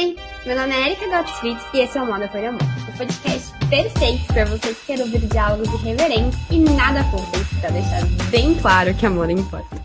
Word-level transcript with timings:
Oi, 0.00 0.16
meu 0.46 0.56
nome 0.56 0.72
é 0.72 0.86
Erika 0.86 1.06
Gottfried 1.08 1.60
e 1.74 1.80
esse 1.80 1.98
é 1.98 2.02
o 2.02 2.06
Moda 2.06 2.26
por 2.26 2.42
Amor, 2.42 2.62
o 2.88 2.96
podcast 2.96 3.52
perfeito 3.68 4.26
para 4.28 4.46
você 4.46 4.72
que 4.72 4.86
quer 4.86 5.00
ouvir 5.00 5.20
diálogos 5.26 5.68
irreverentes 5.74 6.38
e 6.50 6.58
nada 6.58 7.04
fúteis, 7.10 7.46
para 7.60 7.68
deixar 7.68 8.00
bem 8.30 8.58
claro 8.58 8.94
que 8.94 9.04
amor 9.04 9.28
importa. 9.28 9.76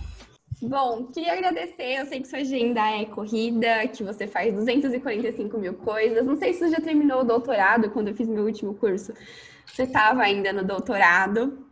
Bom, 0.61 1.07
queria 1.07 1.33
agradecer, 1.33 1.99
eu 1.99 2.05
sei 2.05 2.21
que 2.21 2.29
sua 2.29 2.39
agenda 2.39 2.79
é 2.91 3.03
corrida, 3.03 3.85
que 3.89 4.05
você 4.05 4.25
faz 4.25 4.53
245 4.53 5.57
mil 5.57 5.73
coisas, 5.73 6.25
não 6.25 6.37
sei 6.37 6.53
se 6.53 6.59
você 6.59 6.69
já 6.69 6.79
terminou 6.79 7.19
o 7.19 7.25
doutorado, 7.25 7.89
quando 7.89 8.07
eu 8.07 8.15
fiz 8.15 8.25
meu 8.25 8.45
último 8.45 8.73
curso, 8.73 9.11
você 9.65 9.83
estava 9.83 10.21
ainda 10.21 10.53
no 10.53 10.63
doutorado. 10.63 11.67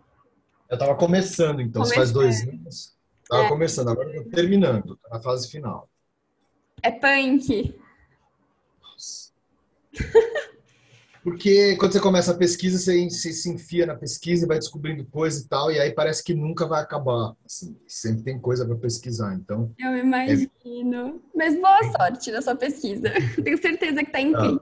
Eu 0.69 0.73
estava 0.73 0.95
começando, 0.95 1.61
então, 1.61 1.81
começando. 1.81 1.95
faz 1.95 2.11
dois 2.11 2.41
anos. 2.45 2.93
Estava 3.23 3.43
é. 3.43 3.47
começando, 3.47 3.87
agora 3.87 4.09
estou 4.09 4.25
terminando, 4.31 4.97
tá 4.97 5.15
na 5.15 5.21
fase 5.21 5.49
final. 5.49 5.87
É 6.81 6.91
punk. 6.91 7.81
Porque 11.23 11.77
quando 11.77 11.93
você 11.93 12.01
começa 12.01 12.31
a 12.33 12.37
pesquisa, 12.37 12.77
você, 12.77 13.09
você, 13.09 13.31
se 13.31 13.49
enfia 13.49 13.85
na 13.85 13.95
pesquisa 13.95 14.43
e 14.43 14.47
vai 14.47 14.59
descobrindo 14.59 15.05
coisa 15.05 15.41
e 15.41 15.47
tal, 15.47 15.71
e 15.71 15.79
aí 15.79 15.93
parece 15.93 16.21
que 16.21 16.33
nunca 16.33 16.67
vai 16.67 16.81
acabar. 16.81 17.33
Assim, 17.45 17.77
sempre 17.87 18.23
tem 18.23 18.37
coisa 18.37 18.65
para 18.65 18.75
pesquisar, 18.75 19.33
então... 19.33 19.73
Eu 19.79 19.97
imagino. 19.97 21.21
É... 21.33 21.37
Mas 21.37 21.55
boa 21.55 21.79
sorte 21.97 22.29
na 22.29 22.41
sua 22.41 22.57
pesquisa. 22.57 23.09
Tenho 23.41 23.57
certeza 23.57 24.01
que 24.01 24.09
está 24.09 24.19
incrível. 24.19 24.61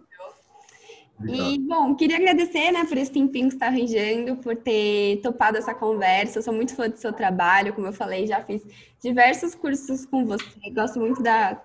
E, 1.28 1.60
bom, 1.60 1.96
queria 1.96 2.18
agradecer, 2.18 2.72
né, 2.72 2.86
por 2.86 2.98
esse 2.98 3.12
tempinho 3.12 3.48
que 3.48 3.56
está 3.56 3.68
arranjando, 3.68 4.38
por 4.38 4.56
ter 4.56 5.20
topado 5.22 5.58
essa 5.58 5.74
conversa. 5.74 6.40
Eu 6.40 6.44
sou 6.44 6.54
muito 6.54 6.76
fã 6.76 6.90
do 6.90 6.98
seu 6.98 7.14
trabalho, 7.14 7.74
como 7.74 7.88
eu 7.88 7.94
falei, 7.94 8.26
já 8.28 8.42
fiz 8.44 8.62
diversos 9.02 9.54
cursos 9.56 10.06
com 10.06 10.26
você. 10.26 10.44
Gosto 10.74 11.00
muito 11.00 11.22
da, 11.22 11.62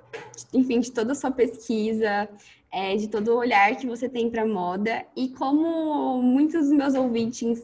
enfim, 0.52 0.80
de 0.80 0.92
toda 0.92 1.12
a 1.12 1.14
sua 1.14 1.30
pesquisa, 1.30 2.28
é, 2.72 2.96
de 2.96 3.08
todo 3.08 3.28
o 3.28 3.38
olhar 3.38 3.74
que 3.76 3.86
você 3.86 4.08
tem 4.08 4.30
para 4.30 4.46
moda. 4.46 5.04
E 5.16 5.28
como 5.30 6.20
muitos 6.22 6.68
dos 6.68 6.72
meus 6.72 6.94
ouvintes 6.94 7.62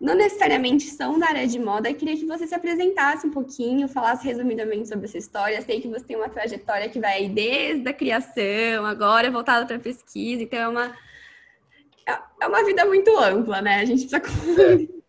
não 0.00 0.14
necessariamente 0.14 0.84
são 0.84 1.18
da 1.18 1.28
área 1.28 1.46
de 1.46 1.58
moda, 1.58 1.88
eu 1.88 1.94
queria 1.94 2.16
que 2.16 2.26
você 2.26 2.46
se 2.46 2.54
apresentasse 2.54 3.26
um 3.26 3.30
pouquinho, 3.30 3.88
falasse 3.88 4.26
resumidamente 4.26 4.88
sobre 4.88 5.06
essa 5.06 5.16
história. 5.16 5.62
sei 5.62 5.80
que 5.80 5.88
você 5.88 6.04
tem 6.04 6.16
uma 6.16 6.28
trajetória 6.28 6.88
que 6.88 7.00
vai 7.00 7.28
desde 7.28 7.88
a 7.88 7.94
criação, 7.94 8.84
agora 8.84 9.30
voltada 9.30 9.64
para 9.64 9.76
a 9.76 9.80
pesquisa, 9.80 10.42
então 10.42 10.58
é 10.58 10.68
uma 10.68 11.05
é, 12.08 12.18
é 12.42 12.46
uma 12.46 12.64
vida 12.64 12.84
muito 12.84 13.16
ampla, 13.18 13.60
né? 13.60 13.80
A 13.80 13.84
gente 13.84 14.06
precisa 14.06 14.62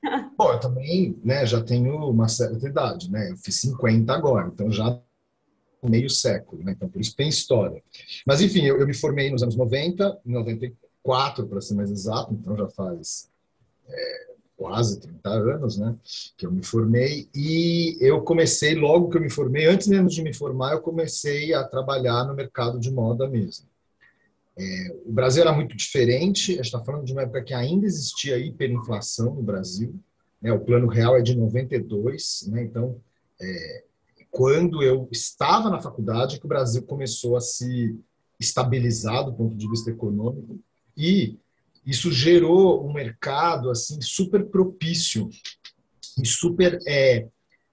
é. 0.07 0.25
Bom, 0.37 0.53
eu 0.53 0.59
também 0.59 1.19
né, 1.23 1.45
já 1.45 1.61
tenho 1.61 1.95
uma 2.09 2.27
certa 2.27 2.67
idade, 2.67 3.11
né? 3.11 3.31
Eu 3.31 3.37
fiz 3.37 3.55
50 3.61 4.13
agora, 4.13 4.47
então 4.53 4.71
já 4.71 5.01
meio 5.83 6.09
século, 6.09 6.63
né? 6.63 6.73
Então 6.73 6.89
por 6.89 7.01
isso 7.01 7.15
tem 7.15 7.27
história. 7.27 7.81
Mas 8.25 8.41
enfim, 8.41 8.63
eu, 8.65 8.77
eu 8.79 8.87
me 8.87 8.93
formei 8.93 9.29
nos 9.31 9.43
anos 9.43 9.55
90, 9.55 10.19
em 10.25 10.31
94 10.31 11.47
para 11.47 11.61
ser 11.61 11.75
mais 11.75 11.91
exato, 11.91 12.33
então 12.33 12.55
já 12.55 12.67
faz 12.69 13.29
é, 13.87 14.27
quase 14.55 14.99
30 14.99 15.29
anos, 15.29 15.77
né? 15.77 15.95
Que 16.35 16.45
eu 16.45 16.51
me 16.51 16.63
formei 16.63 17.27
e 17.33 17.97
eu 17.99 18.21
comecei 18.21 18.75
logo 18.75 19.09
que 19.09 19.17
eu 19.17 19.21
me 19.21 19.29
formei, 19.29 19.65
antes 19.65 19.87
mesmo 19.87 20.09
de 20.09 20.21
me 20.21 20.33
formar, 20.33 20.73
eu 20.73 20.81
comecei 20.81 21.53
a 21.53 21.63
trabalhar 21.63 22.25
no 22.25 22.33
mercado 22.33 22.79
de 22.79 22.91
moda 22.91 23.27
mesmo. 23.27 23.67
É, 24.58 24.95
o 25.05 25.11
Brasil 25.11 25.44
era 25.44 25.53
muito 25.53 25.77
diferente, 25.77 26.53
a 26.53 26.55
gente 26.55 26.66
está 26.66 26.83
falando 26.83 27.05
de 27.05 27.13
uma 27.13 27.22
época 27.22 27.44
que 27.44 27.53
ainda 27.53 27.86
existia 27.86 28.39
hiperinflação 28.39 29.36
no 29.36 29.44
Brasil, 29.44 29.94
né, 30.41 30.52
o 30.52 30.59
plano 30.59 30.88
real 30.88 31.16
é 31.16 31.22
de 31.22 31.36
92, 31.36 32.47
né, 32.47 32.64
então, 32.64 32.99
é, 33.39 33.83
quando 34.31 34.81
eu 34.81 35.08
estava 35.11 35.69
na 35.69 35.80
faculdade, 35.80 36.39
que 36.39 36.45
o 36.45 36.49
Brasil 36.49 36.81
começou 36.83 37.36
a 37.36 37.41
se 37.41 37.99
estabilizar 38.39 39.25
do 39.25 39.33
ponto 39.33 39.55
de 39.55 39.69
vista 39.69 39.91
econômico, 39.91 40.59
e 40.95 41.38
isso 41.86 42.11
gerou 42.11 42.86
um 42.86 42.92
mercado 42.92 43.70
assim 43.70 44.02
super 44.02 44.45
propício 44.45 45.30
e 46.20 46.26
super 46.26 46.80
é, 46.87 47.27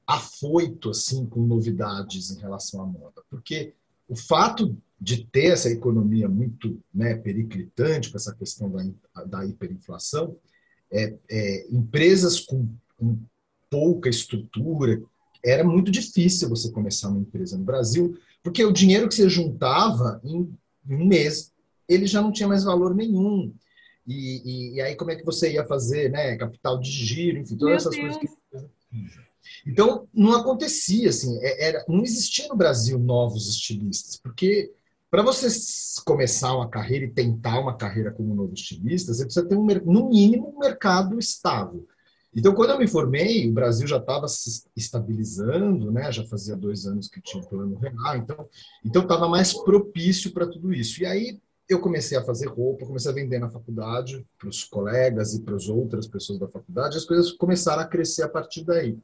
afoito 0.07 0.91
assim 0.91 1.25
com 1.27 1.41
novidades 1.41 2.31
em 2.31 2.41
relação 2.41 2.83
à 2.83 2.87
moda, 2.87 3.23
porque 3.31 3.75
o 4.09 4.17
fato 4.17 4.77
de 5.01 5.25
ter 5.27 5.53
essa 5.53 5.69
economia 5.71 6.29
muito 6.29 6.81
né, 6.93 7.15
periclitante 7.15 8.11
com 8.11 8.17
essa 8.17 8.35
questão 8.35 8.71
da, 8.71 9.25
da 9.25 9.45
hiperinflação, 9.45 10.37
é, 10.91 11.15
é, 11.29 11.67
empresas 11.71 12.41
com, 12.41 12.69
com, 12.97 13.19
pouca 13.69 14.09
estrutura, 14.09 15.03
era 15.45 15.65
muito 15.65 15.91
difícil 15.91 16.49
você 16.49 16.71
começar 16.71 17.09
uma 17.09 17.21
empresa 17.21 17.59
no 17.59 17.65
Brasil, 17.65 18.17
porque 18.43 18.65
o 18.65 18.73
dinheiro 18.73 19.09
que 19.09 19.15
você 19.15 19.29
juntava 19.29 20.21
em, 20.23 20.57
um 20.89 21.07
mês, 21.07 21.53
ele 21.89 22.07
já 22.07 22.23
não 22.23 22.31
tinha 22.31 22.49
mais 22.49 22.63
valor 22.63 22.95
nenhum. 22.95 23.53
E, 24.07 24.43
e, 24.45 24.75
e, 24.75 24.81
aí 24.81 24.95
como 24.95 25.11
é 25.11 25.17
que 25.17 25.25
você 25.25 25.55
ia 25.55 25.67
fazer, 25.67 26.11
né, 26.11 26.37
capital 26.37 26.79
de 26.79 26.91
giro, 26.91 27.39
enfim, 27.39 27.57
todas 27.57 27.85
Meu 27.85 27.93
essas 27.93 27.95
Deus. 27.95 28.17
coisas. 28.17 28.37
Que... 28.51 29.25
Então 29.67 30.09
não 30.13 30.35
acontecia 30.35 31.09
assim, 31.09 31.39
é, 31.43 31.69
era, 31.69 31.85
não 31.89 32.03
existia 32.03 32.49
no 32.49 32.57
Brasil 32.57 32.99
novos 32.99 33.49
estilistas, 33.49 34.17
porque 34.17 34.73
para 35.11 35.23
você 35.23 35.47
começar 36.05 36.57
uma 36.57 36.69
carreira 36.69 37.05
e 37.05 37.11
tentar 37.11 37.61
uma 37.61 37.77
carreira 37.77 38.11
como 38.11 38.35
novo 38.35 38.53
estilista, 38.53 39.15
você 39.15 39.25
precisa 39.25 39.47
ter, 39.47 39.57
um, 39.57 39.65
no 39.65 40.09
mínimo, 40.09 40.53
um 40.55 40.59
mercado 40.59 41.19
estável. 41.19 41.87
Então, 42.37 42.53
quando 42.53 42.71
eu 42.71 42.79
me 42.79 42.89
formei, 42.89 43.49
o 43.49 43.53
Brasil 43.53 43.87
já 43.87 43.99
estava 43.99 44.27
se 44.27 44.65
estabilizando, 44.77 45.93
né? 45.93 46.11
já 46.11 46.25
fazia 46.25 46.57
dois 46.57 46.85
anos 46.85 47.07
que 47.07 47.23
tinha 47.23 47.41
o 47.41 47.47
plano 47.47 47.77
real, 47.77 48.17
então 48.17 48.49
então 48.85 49.03
estava 49.03 49.29
mais 49.29 49.53
propício 49.53 50.33
para 50.33 50.49
tudo 50.49 50.73
isso. 50.75 51.01
E 51.01 51.07
aí 51.07 51.41
eu 51.69 51.81
comecei 51.81 52.19
a 52.19 52.25
fazer 52.25 52.47
roupa, 52.49 52.85
comecei 52.85 53.11
a 53.11 53.15
vender 53.15 53.39
na 53.39 53.49
faculdade 53.49 54.27
para 54.37 54.49
os 54.49 54.65
colegas 54.65 55.35
e 55.35 55.43
para 55.43 55.55
as 55.55 55.69
outras 55.69 56.07
pessoas 56.07 56.39
da 56.39 56.49
faculdade, 56.49 56.97
as 56.97 57.05
coisas 57.05 57.33
começaram 57.33 57.83
a 57.83 57.87
crescer 57.87 58.23
a 58.23 58.29
partir 58.29 58.65
daí. 58.65 58.99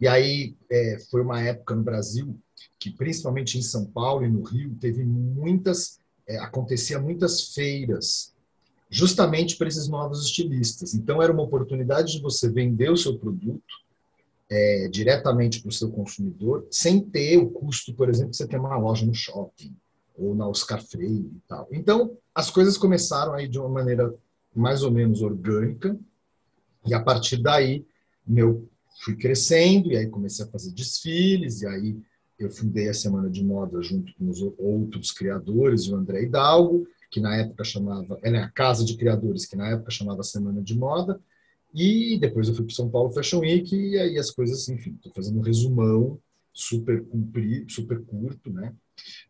E 0.00 0.06
aí 0.06 0.56
é, 0.70 0.98
foi 1.10 1.22
uma 1.22 1.40
época 1.40 1.74
no 1.74 1.82
Brasil 1.82 2.38
que 2.78 2.90
principalmente 2.90 3.58
em 3.58 3.62
São 3.62 3.84
Paulo 3.86 4.24
e 4.24 4.28
no 4.28 4.42
Rio 4.42 4.76
teve 4.80 5.04
muitas 5.04 5.98
é, 6.26 6.38
acontecia 6.38 7.00
muitas 7.00 7.54
feiras 7.54 8.34
justamente 8.90 9.56
para 9.56 9.68
esses 9.68 9.88
novos 9.88 10.24
estilistas. 10.24 10.94
Então 10.94 11.22
era 11.22 11.32
uma 11.32 11.42
oportunidade 11.42 12.12
de 12.12 12.22
você 12.22 12.50
vender 12.50 12.90
o 12.90 12.96
seu 12.96 13.18
produto 13.18 13.62
é, 14.50 14.88
diretamente 14.88 15.60
para 15.60 15.68
o 15.68 15.72
seu 15.72 15.90
consumidor, 15.90 16.66
sem 16.70 17.00
ter 17.00 17.36
o 17.36 17.50
custo, 17.50 17.92
por 17.94 18.08
exemplo, 18.08 18.30
de 18.30 18.36
você 18.36 18.46
ter 18.46 18.58
uma 18.58 18.76
loja 18.78 19.04
no 19.04 19.14
shopping 19.14 19.74
ou 20.16 20.34
na 20.34 20.48
Oscar 20.48 20.82
Freire 20.82 21.30
e 21.34 21.40
tal. 21.46 21.68
Então 21.70 22.16
as 22.34 22.50
coisas 22.50 22.78
começaram 22.78 23.34
aí 23.34 23.48
de 23.48 23.58
uma 23.58 23.68
maneira 23.68 24.14
mais 24.54 24.82
ou 24.82 24.90
menos 24.90 25.22
orgânica 25.22 25.98
e 26.86 26.94
a 26.94 27.02
partir 27.02 27.36
daí 27.38 27.86
meu 28.26 28.68
fui 29.00 29.16
crescendo 29.16 29.92
e 29.92 29.96
aí 29.96 30.08
comecei 30.08 30.44
a 30.44 30.48
fazer 30.48 30.72
desfiles 30.72 31.62
e 31.62 31.66
aí 31.66 31.96
eu 32.38 32.50
fundei 32.50 32.88
a 32.88 32.94
Semana 32.94 33.28
de 33.28 33.44
Moda 33.44 33.82
junto 33.82 34.14
com 34.14 34.28
os 34.28 34.40
outros 34.40 35.10
criadores, 35.10 35.88
o 35.88 35.96
André 35.96 36.22
Hidalgo, 36.22 36.86
que 37.10 37.20
na 37.20 37.36
época 37.36 37.64
chamava, 37.64 38.18
é 38.22 38.30
né, 38.30 38.42
a 38.42 38.50
Casa 38.50 38.84
de 38.84 38.96
Criadores, 38.96 39.44
que 39.46 39.56
na 39.56 39.70
época 39.70 39.90
chamava 39.90 40.22
Semana 40.22 40.62
de 40.62 40.76
Moda, 40.76 41.20
e 41.74 42.18
depois 42.20 42.48
eu 42.48 42.54
fui 42.54 42.64
para 42.64 42.74
São 42.74 42.88
Paulo 42.88 43.10
Fashion 43.10 43.40
Week, 43.40 43.74
e 43.74 43.98
aí 43.98 44.18
as 44.18 44.30
coisas, 44.30 44.68
enfim, 44.68 44.94
estou 44.94 45.12
fazendo 45.12 45.38
um 45.38 45.42
resumão 45.42 46.18
super 46.52 47.04
comprido, 47.04 47.70
super 47.70 48.02
curto, 48.04 48.50
né? 48.50 48.74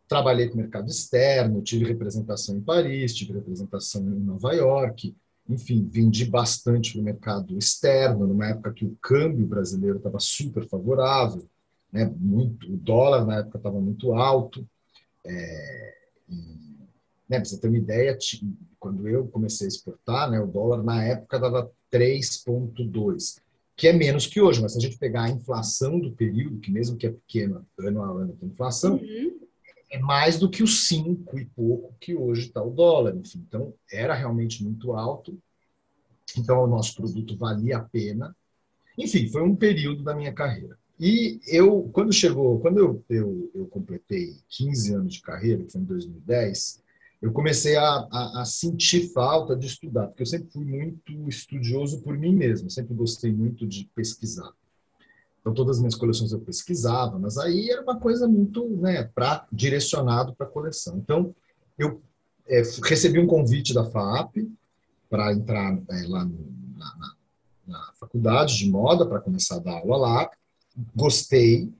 Trabalhei 0.06 0.48
com 0.48 0.54
o 0.54 0.58
mercado 0.58 0.88
externo, 0.88 1.62
tive 1.62 1.84
representação 1.84 2.56
em 2.56 2.60
Paris, 2.60 3.14
tive 3.14 3.34
representação 3.34 4.02
em 4.02 4.20
Nova 4.20 4.52
York, 4.54 5.14
enfim, 5.48 5.88
vendi 5.90 6.24
bastante 6.24 6.92
para 6.92 7.00
o 7.00 7.04
mercado 7.04 7.56
externo, 7.56 8.26
numa 8.26 8.48
época 8.48 8.72
que 8.72 8.84
o 8.84 8.96
câmbio 9.00 9.46
brasileiro 9.46 9.96
estava 9.96 10.20
super 10.20 10.66
favorável, 10.68 11.44
né, 11.92 12.04
muito, 12.18 12.70
o 12.72 12.76
dólar 12.76 13.24
na 13.24 13.38
época 13.38 13.58
estava 13.58 13.80
muito 13.80 14.12
alto. 14.12 14.66
É, 15.24 15.94
né, 17.28 17.38
para 17.38 17.44
você 17.44 17.58
ter 17.58 17.68
uma 17.68 17.76
ideia, 17.76 18.16
quando 18.78 19.06
eu 19.06 19.26
comecei 19.28 19.66
a 19.66 19.68
exportar, 19.68 20.30
né, 20.30 20.40
o 20.40 20.46
dólar 20.46 20.82
na 20.82 21.04
época 21.04 21.38
dava 21.38 21.70
3,2, 21.92 23.40
que 23.76 23.86
é 23.86 23.92
menos 23.92 24.26
que 24.26 24.40
hoje, 24.40 24.60
mas 24.60 24.72
se 24.72 24.78
a 24.78 24.80
gente 24.80 24.98
pegar 24.98 25.24
a 25.24 25.30
inflação 25.30 26.00
do 26.00 26.12
período, 26.12 26.58
que 26.58 26.70
mesmo 26.70 26.96
que 26.96 27.06
é 27.06 27.10
pequena, 27.10 27.64
ano 27.78 28.02
a 28.02 28.08
ano 28.08 28.36
tem 28.38 28.48
inflação, 28.48 28.96
uhum. 28.96 29.38
é 29.90 29.98
mais 29.98 30.38
do 30.38 30.50
que 30.50 30.62
os 30.62 30.88
5 30.88 31.38
e 31.38 31.44
pouco 31.44 31.94
que 32.00 32.14
hoje 32.14 32.48
está 32.48 32.62
o 32.62 32.70
dólar. 32.70 33.14
Enfim, 33.14 33.44
então, 33.46 33.72
era 33.92 34.14
realmente 34.14 34.64
muito 34.64 34.92
alto. 34.92 35.38
Então, 36.36 36.64
o 36.64 36.66
nosso 36.66 36.94
produto 36.94 37.36
valia 37.36 37.78
a 37.78 37.84
pena. 37.84 38.36
Enfim, 38.96 39.28
foi 39.28 39.42
um 39.42 39.56
período 39.56 40.02
da 40.02 40.14
minha 40.14 40.32
carreira. 40.32 40.76
E 41.00 41.40
eu, 41.46 41.88
quando 41.92 42.12
chegou, 42.12 42.58
quando 42.58 42.78
eu, 42.78 43.04
eu, 43.08 43.50
eu 43.54 43.66
completei 43.66 44.36
15 44.48 44.94
anos 44.94 45.14
de 45.14 45.22
carreira, 45.22 45.62
que 45.62 45.72
foi 45.72 45.80
em 45.80 45.84
2010, 45.84 46.82
eu 47.22 47.32
comecei 47.32 47.76
a, 47.76 47.84
a, 47.84 48.42
a, 48.42 48.44
sentir 48.44 49.12
falta 49.12 49.56
de 49.56 49.66
estudar, 49.66 50.08
porque 50.08 50.22
eu 50.22 50.26
sempre 50.26 50.50
fui 50.50 50.64
muito 50.64 51.28
estudioso 51.28 52.00
por 52.00 52.16
mim 52.16 52.34
mesmo, 52.34 52.70
sempre 52.70 52.94
gostei 52.94 53.32
muito 53.32 53.66
de 53.66 53.88
pesquisar. 53.94 54.52
Então, 55.40 55.54
todas 55.54 55.76
as 55.76 55.80
minhas 55.80 55.94
coleções 55.94 56.32
eu 56.32 56.40
pesquisava, 56.40 57.18
mas 57.18 57.38
aí 57.38 57.70
era 57.70 57.82
uma 57.82 57.98
coisa 57.98 58.26
muito 58.28 58.68
né, 58.76 59.04
pra, 59.14 59.46
direcionado 59.52 60.34
para 60.34 60.46
a 60.46 60.50
coleção. 60.50 60.98
Então, 60.98 61.34
eu 61.78 62.00
é, 62.46 62.62
recebi 62.84 63.18
um 63.18 63.26
convite 63.26 63.72
da 63.72 63.84
FAP 63.84 64.36
para 65.08 65.32
entrar 65.32 65.80
é, 65.90 66.06
lá 66.06 66.24
no, 66.24 66.52
na, 66.76 67.14
na, 67.66 67.92
faculdade 67.98 68.58
de 68.58 68.70
moda, 68.70 69.06
para 69.06 69.20
começar 69.20 69.56
a 69.56 69.60
dar 69.60 69.78
aula 69.78 69.96
lá. 69.96 70.30
Gostei, 70.94 71.72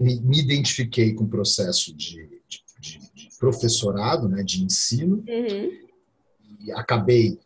me, 0.00 0.20
me 0.20 0.40
identifiquei 0.40 1.14
com 1.14 1.24
o 1.24 1.28
processo 1.28 1.94
de, 1.94 2.26
de, 2.48 2.62
de, 2.80 2.98
de 3.14 3.28
professorado, 3.38 4.28
né, 4.28 4.42
de 4.42 4.64
ensino, 4.64 5.16
uhum. 5.28 5.86
e 6.60 6.72
acabei 6.72 7.38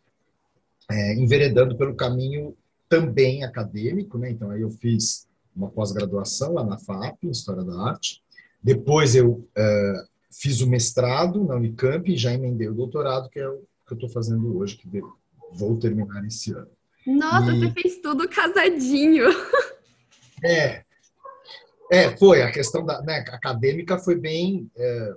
é, 0.89 1.15
enveredando 1.15 1.75
pelo 1.77 1.95
caminho 1.95 2.55
também 2.89 3.43
acadêmico, 3.43 4.17
né? 4.17 4.31
Então 4.31 4.51
aí 4.51 4.61
eu 4.61 4.69
fiz 4.69 5.27
uma 5.55 5.69
pós-graduação 5.69 6.53
lá 6.53 6.63
na 6.63 6.77
FAP, 6.77 7.23
em 7.23 7.31
História 7.31 7.63
da 7.63 7.89
Arte. 7.89 8.21
Depois 8.61 9.15
eu 9.15 9.47
é, 9.55 10.03
fiz 10.29 10.61
o 10.61 10.67
mestrado 10.67 11.43
na 11.43 11.55
Unicamp 11.55 12.11
e 12.11 12.17
já 12.17 12.33
emendei 12.33 12.67
o 12.67 12.73
doutorado, 12.73 13.29
que 13.29 13.39
é 13.39 13.47
o 13.47 13.63
que 13.95 14.03
eu 14.03 14.07
estou 14.07 14.09
fazendo 14.09 14.57
hoje, 14.57 14.77
que 14.77 14.87
vou 15.53 15.77
terminar 15.77 16.25
esse 16.25 16.53
ano. 16.53 16.69
Nossa, 17.05 17.51
e... 17.51 17.59
você 17.59 17.71
fez 17.71 17.97
tudo 17.99 18.27
casadinho. 18.29 19.25
É, 20.43 20.83
é, 21.91 22.17
foi. 22.17 22.41
A 22.41 22.51
questão 22.51 22.83
da 22.83 22.99
né, 23.03 23.23
acadêmica 23.29 23.99
foi 23.99 24.15
bem 24.15 24.71
é, 24.75 25.15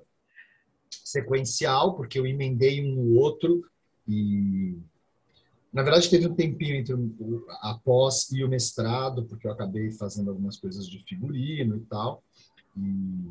sequencial, 1.03 1.97
porque 1.97 2.19
eu 2.19 2.26
emendei 2.26 2.85
um 2.85 2.94
no 2.94 3.15
outro 3.15 3.65
e 4.06 4.77
na 5.75 5.82
verdade, 5.82 6.09
teve 6.09 6.29
um 6.29 6.35
tempinho 6.35 6.77
entre 6.77 6.94
a 7.62 7.75
pós 7.82 8.31
e 8.31 8.44
o 8.44 8.49
mestrado, 8.49 9.25
porque 9.25 9.44
eu 9.44 9.50
acabei 9.50 9.91
fazendo 9.91 10.31
algumas 10.31 10.56
coisas 10.56 10.87
de 10.87 11.03
figurino 11.03 11.77
e 11.77 11.81
tal. 11.87 12.23
E, 12.77 13.31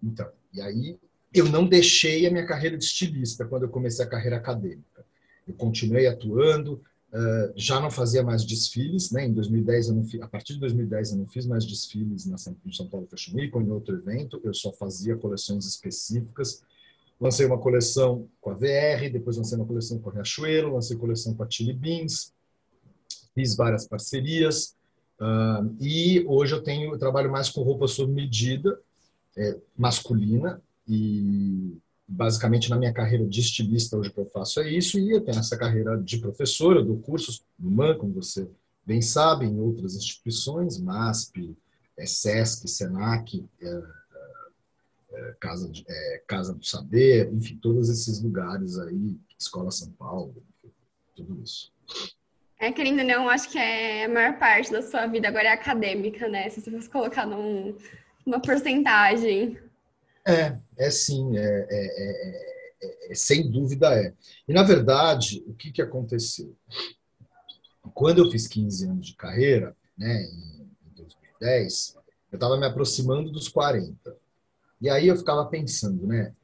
então, 0.00 0.30
e 0.52 0.60
aí 0.60 1.00
eu 1.34 1.48
não 1.48 1.66
deixei 1.66 2.26
a 2.26 2.30
minha 2.30 2.46
carreira 2.46 2.76
de 2.76 2.84
estilista 2.84 3.44
quando 3.44 3.64
eu 3.64 3.68
comecei 3.68 4.04
a 4.04 4.08
carreira 4.08 4.36
acadêmica. 4.36 5.04
Eu 5.46 5.54
continuei 5.54 6.06
atuando, 6.06 6.74
uh, 7.12 7.52
já 7.56 7.80
não 7.80 7.90
fazia 7.90 8.22
mais 8.22 8.44
desfiles, 8.44 9.10
né? 9.10 9.26
Em 9.26 9.32
2010 9.32 9.88
eu 9.88 9.94
não 9.94 10.06
a 10.20 10.28
partir 10.28 10.54
de 10.54 10.60
2010 10.60 11.12
eu 11.12 11.18
não 11.18 11.26
fiz 11.26 11.46
mais 11.46 11.64
desfiles 11.64 12.26
na 12.26 12.36
no 12.64 12.72
São 12.72 12.86
Paulo 12.86 13.06
Fashion 13.10 13.36
Week 13.36 13.54
ou 13.54 13.62
em 13.62 13.70
outro 13.70 13.96
evento, 13.96 14.40
eu 14.44 14.54
só 14.54 14.72
fazia 14.72 15.16
coleções 15.16 15.66
específicas 15.66 16.62
Lancei 17.22 17.46
uma 17.46 17.56
coleção 17.56 18.28
com 18.40 18.50
a 18.50 18.54
VR, 18.54 19.08
depois 19.12 19.36
lancei 19.36 19.56
uma 19.56 19.64
coleção 19.64 19.96
com 20.00 20.10
a 20.10 20.12
Riachuelo, 20.12 20.74
lancei 20.74 20.96
coleção 20.96 21.32
com 21.32 21.44
a 21.44 21.48
Chili 21.48 21.72
Beans, 21.72 22.34
fiz 23.32 23.54
várias 23.54 23.86
parcerias. 23.86 24.74
Uh, 25.20 25.72
e 25.78 26.24
hoje 26.26 26.52
eu 26.52 26.60
tenho 26.60 26.92
eu 26.92 26.98
trabalho 26.98 27.30
mais 27.30 27.48
com 27.48 27.62
roupa 27.62 27.86
sob 27.86 28.12
medida, 28.12 28.76
é, 29.36 29.56
masculina, 29.78 30.60
e 30.88 31.78
basicamente 32.06 32.68
na 32.68 32.76
minha 32.76 32.92
carreira 32.92 33.26
de 33.26 33.40
estilista 33.40 33.96
hoje 33.96 34.10
que 34.10 34.18
eu 34.18 34.26
faço 34.26 34.60
é 34.60 34.70
isso, 34.70 34.98
e 34.98 35.10
eu 35.10 35.20
tenho 35.20 35.38
essa 35.38 35.56
carreira 35.56 35.96
de 35.96 36.18
professor, 36.18 36.76
eu 36.76 36.84
dou 36.84 36.98
cursos 36.98 37.42
no 37.58 37.70
MAN, 37.70 37.96
como 37.96 38.12
você 38.12 38.48
bem 38.84 39.00
sabe, 39.00 39.46
em 39.46 39.58
outras 39.58 39.94
instituições, 39.94 40.78
MASP, 40.78 41.56
é, 41.96 42.06
SESC, 42.06 42.68
SENAC, 42.68 43.48
é, 43.60 43.82
é, 45.12 45.34
Casa, 45.38 45.68
de, 45.68 45.84
é, 45.88 46.22
Casa 46.26 46.54
do 46.54 46.64
Saber, 46.64 47.32
enfim, 47.32 47.56
todos 47.56 47.88
esses 47.88 48.20
lugares 48.20 48.78
aí, 48.78 49.16
Escola 49.38 49.70
São 49.70 49.90
Paulo, 49.92 50.34
tudo 51.14 51.40
isso. 51.42 51.72
É, 52.58 52.70
querendo 52.70 53.00
ou 53.00 53.06
não, 53.06 53.28
acho 53.28 53.50
que 53.50 53.58
é 53.58 54.04
a 54.04 54.08
maior 54.08 54.38
parte 54.38 54.70
da 54.70 54.82
sua 54.82 55.06
vida 55.06 55.28
agora 55.28 55.48
é 55.48 55.52
acadêmica, 55.52 56.28
né? 56.28 56.48
Se 56.48 56.60
você 56.60 56.70
fosse 56.70 56.88
colocar 56.88 57.26
num, 57.26 57.76
numa 58.24 58.40
porcentagem. 58.40 59.58
É, 60.26 60.56
é 60.76 60.90
sim, 60.90 61.36
é, 61.36 61.66
é, 61.70 63.10
é, 63.10 63.14
sem 63.14 63.50
dúvida 63.50 63.94
é. 63.94 64.14
E, 64.46 64.52
na 64.52 64.62
verdade, 64.62 65.42
o 65.46 65.54
que, 65.54 65.72
que 65.72 65.82
aconteceu? 65.82 66.56
Quando 67.94 68.24
eu 68.24 68.30
fiz 68.30 68.46
15 68.46 68.86
anos 68.86 69.06
de 69.08 69.16
carreira, 69.16 69.76
né, 69.98 70.22
em 70.22 70.94
2010, 70.94 71.96
eu 72.30 72.36
estava 72.36 72.56
me 72.56 72.66
aproximando 72.66 73.30
dos 73.30 73.48
40. 73.48 74.16
E 74.80 74.88
aí 74.88 75.08
eu 75.08 75.16
ficava 75.16 75.44
pensando, 75.46 76.06
né? 76.06 76.34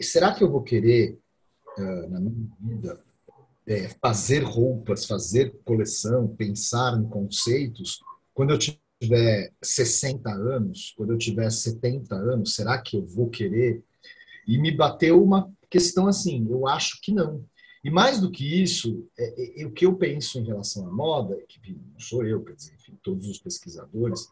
Será 0.00 0.34
que 0.34 0.42
eu 0.42 0.50
vou 0.50 0.62
querer, 0.62 1.18
na 2.08 2.20
minha 2.20 2.50
vida, 2.60 3.00
é, 3.66 3.88
fazer 4.00 4.42
roupas, 4.42 5.06
fazer 5.06 5.54
coleção, 5.64 6.28
pensar 6.28 6.98
em 6.98 7.08
conceitos, 7.08 8.00
quando 8.34 8.50
eu 8.50 8.58
tiver 8.58 8.78
60 9.62 10.30
anos, 10.30 10.92
quando 10.96 11.12
eu 11.12 11.18
tiver 11.18 11.50
70 11.50 12.14
anos, 12.14 12.54
será 12.54 12.78
que 12.78 12.96
eu 12.96 13.06
vou 13.06 13.30
querer? 13.30 13.82
E 14.46 14.58
me 14.58 14.70
bateu 14.70 15.22
uma 15.22 15.50
questão 15.70 16.06
assim, 16.06 16.46
eu 16.50 16.66
acho 16.66 17.00
que 17.00 17.12
não. 17.12 17.44
E 17.82 17.90
mais 17.90 18.20
do 18.20 18.30
que 18.30 18.62
isso, 18.62 19.08
é, 19.18 19.62
é, 19.62 19.66
o 19.66 19.72
que 19.72 19.86
eu 19.86 19.96
penso 19.96 20.38
em 20.38 20.44
relação 20.44 20.86
à 20.86 20.92
moda, 20.92 21.38
que 21.48 21.72
não 21.72 21.98
sou 21.98 22.26
eu, 22.26 22.42
quer 22.44 22.54
dizer, 22.54 22.74
enfim, 22.74 22.98
todos 23.02 23.26
os 23.26 23.38
pesquisadores, 23.38 24.28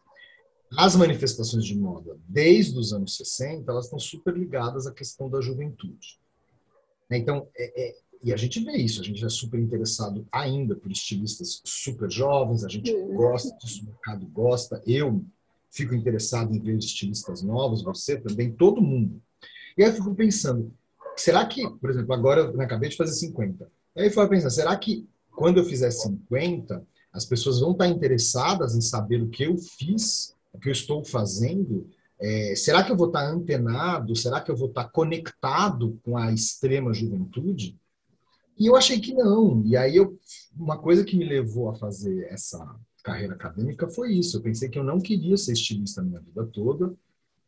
as 0.77 0.95
manifestações 0.95 1.65
de 1.65 1.75
moda, 1.75 2.15
desde 2.27 2.77
os 2.77 2.93
anos 2.93 3.17
60, 3.17 3.71
elas 3.71 3.85
estão 3.85 3.97
super 3.97 4.37
ligadas 4.37 4.85
à 4.85 4.93
questão 4.93 5.27
da 5.27 5.41
juventude. 5.41 6.19
Né, 7.09 7.17
então, 7.17 7.47
é, 7.57 7.89
é, 7.89 7.95
e 8.21 8.33
a 8.33 8.37
gente 8.37 8.59
vê 8.63 8.73
isso, 8.77 9.01
a 9.01 9.03
gente 9.03 9.23
é 9.23 9.29
super 9.29 9.59
interessado 9.59 10.27
ainda 10.31 10.75
por 10.75 10.91
estilistas 10.91 11.61
super 11.63 12.09
jovens, 12.11 12.63
a 12.63 12.69
gente 12.69 12.93
gosta 13.13 13.55
disso, 13.57 13.83
o 13.83 13.85
mercado 13.85 14.25
gosta, 14.27 14.81
eu 14.85 15.23
fico 15.71 15.95
interessado 15.95 16.53
em 16.53 16.59
ver 16.59 16.77
estilistas 16.77 17.41
novos, 17.41 17.83
você 17.83 18.19
também, 18.19 18.51
todo 18.51 18.81
mundo. 18.81 19.21
E 19.77 19.83
aí 19.83 19.89
eu 19.89 19.95
fico 19.95 20.13
pensando, 20.15 20.73
será 21.15 21.45
que, 21.45 21.67
por 21.77 21.89
exemplo, 21.89 22.13
agora 22.13 22.41
eu 22.41 22.61
acabei 22.61 22.89
de 22.89 22.97
fazer 22.97 23.13
50, 23.13 23.69
aí 23.95 24.05
eu 24.05 24.09
fico 24.09 24.27
pensando, 24.27 24.51
será 24.51 24.75
que 24.75 25.07
quando 25.31 25.59
eu 25.59 25.65
fizer 25.65 25.91
50, 25.91 26.85
as 27.13 27.25
pessoas 27.25 27.59
vão 27.59 27.71
estar 27.71 27.87
interessadas 27.87 28.75
em 28.75 28.81
saber 28.81 29.21
o 29.21 29.29
que 29.29 29.43
eu 29.43 29.57
fiz 29.57 30.35
o 30.53 30.59
que 30.59 30.69
eu 30.69 30.73
estou 30.73 31.03
fazendo, 31.03 31.89
é, 32.19 32.53
será 32.55 32.83
que 32.83 32.91
eu 32.91 32.97
vou 32.97 33.07
estar 33.07 33.25
antenado? 33.25 34.15
Será 34.15 34.41
que 34.41 34.51
eu 34.51 34.55
vou 34.55 34.67
estar 34.67 34.85
conectado 34.89 35.99
com 36.03 36.17
a 36.17 36.31
extrema 36.31 36.93
juventude? 36.93 37.77
E 38.59 38.65
eu 38.67 38.75
achei 38.75 38.99
que 38.99 39.13
não. 39.13 39.63
E 39.65 39.77
aí 39.77 39.95
eu, 39.95 40.19
uma 40.57 40.77
coisa 40.77 41.03
que 41.05 41.15
me 41.15 41.25
levou 41.25 41.69
a 41.69 41.75
fazer 41.75 42.25
essa 42.25 42.59
carreira 43.03 43.33
acadêmica 43.33 43.87
foi 43.87 44.13
isso. 44.13 44.37
Eu 44.37 44.41
pensei 44.41 44.67
que 44.67 44.77
eu 44.77 44.83
não 44.83 44.99
queria 44.99 45.37
ser 45.37 45.53
estilista 45.53 46.01
a 46.01 46.03
minha 46.03 46.19
vida 46.19 46.45
toda 46.47 46.93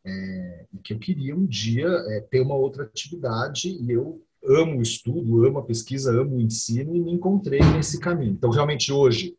é, 0.05 0.65
e 0.73 0.77
que 0.77 0.93
eu 0.93 1.00
queria 1.00 1.36
um 1.36 1.45
dia 1.45 1.88
é, 1.88 2.21
ter 2.21 2.39
uma 2.39 2.55
outra 2.55 2.83
atividade 2.83 3.69
e 3.69 3.91
eu 3.91 4.24
amo 4.43 4.79
o 4.79 4.81
estudo, 4.81 5.45
amo 5.45 5.59
a 5.59 5.65
pesquisa, 5.65 6.12
amo 6.12 6.38
o 6.38 6.41
ensino 6.41 6.95
e 6.95 7.00
me 7.00 7.12
encontrei 7.12 7.59
nesse 7.59 8.00
caminho. 8.00 8.31
Então, 8.31 8.50
realmente, 8.50 8.91
hoje, 8.91 9.38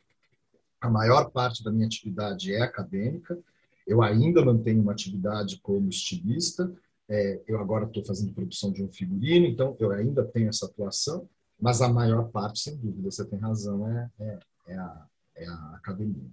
a 0.81 0.89
maior 0.89 1.31
parte 1.31 1.65
da 1.65 1.73
minha 1.73 1.87
atividade 1.87 2.53
é 2.53 2.61
acadêmica, 2.61 3.39
eu 3.87 4.03
ainda 4.03 4.45
mantenho 4.45 4.81
uma 4.81 4.93
atividade 4.93 5.59
como 5.61 5.89
estilista, 5.89 6.73
é, 7.09 7.41
eu 7.49 7.59
agora 7.59 7.85
estou 7.85 8.05
fazendo 8.05 8.33
produção 8.33 8.71
de 8.71 8.83
um 8.83 8.89
figurino, 8.89 9.47
então 9.47 9.77
eu 9.81 9.91
ainda 9.91 10.25
tenho 10.25 10.49
essa 10.49 10.67
atuação, 10.67 11.29
mas 11.63 11.81
a 11.81 11.89
maior 11.89 12.29
parte, 12.33 12.59
sem 12.59 12.77
dúvida, 12.77 13.09
você 13.09 13.25
tem 13.25 13.39
razão, 13.39 13.89
é, 13.89 14.11
é, 14.19 14.39
é, 14.67 14.77
a, 14.77 15.07
é 15.37 15.47
a 15.47 15.77
academia. 15.77 16.29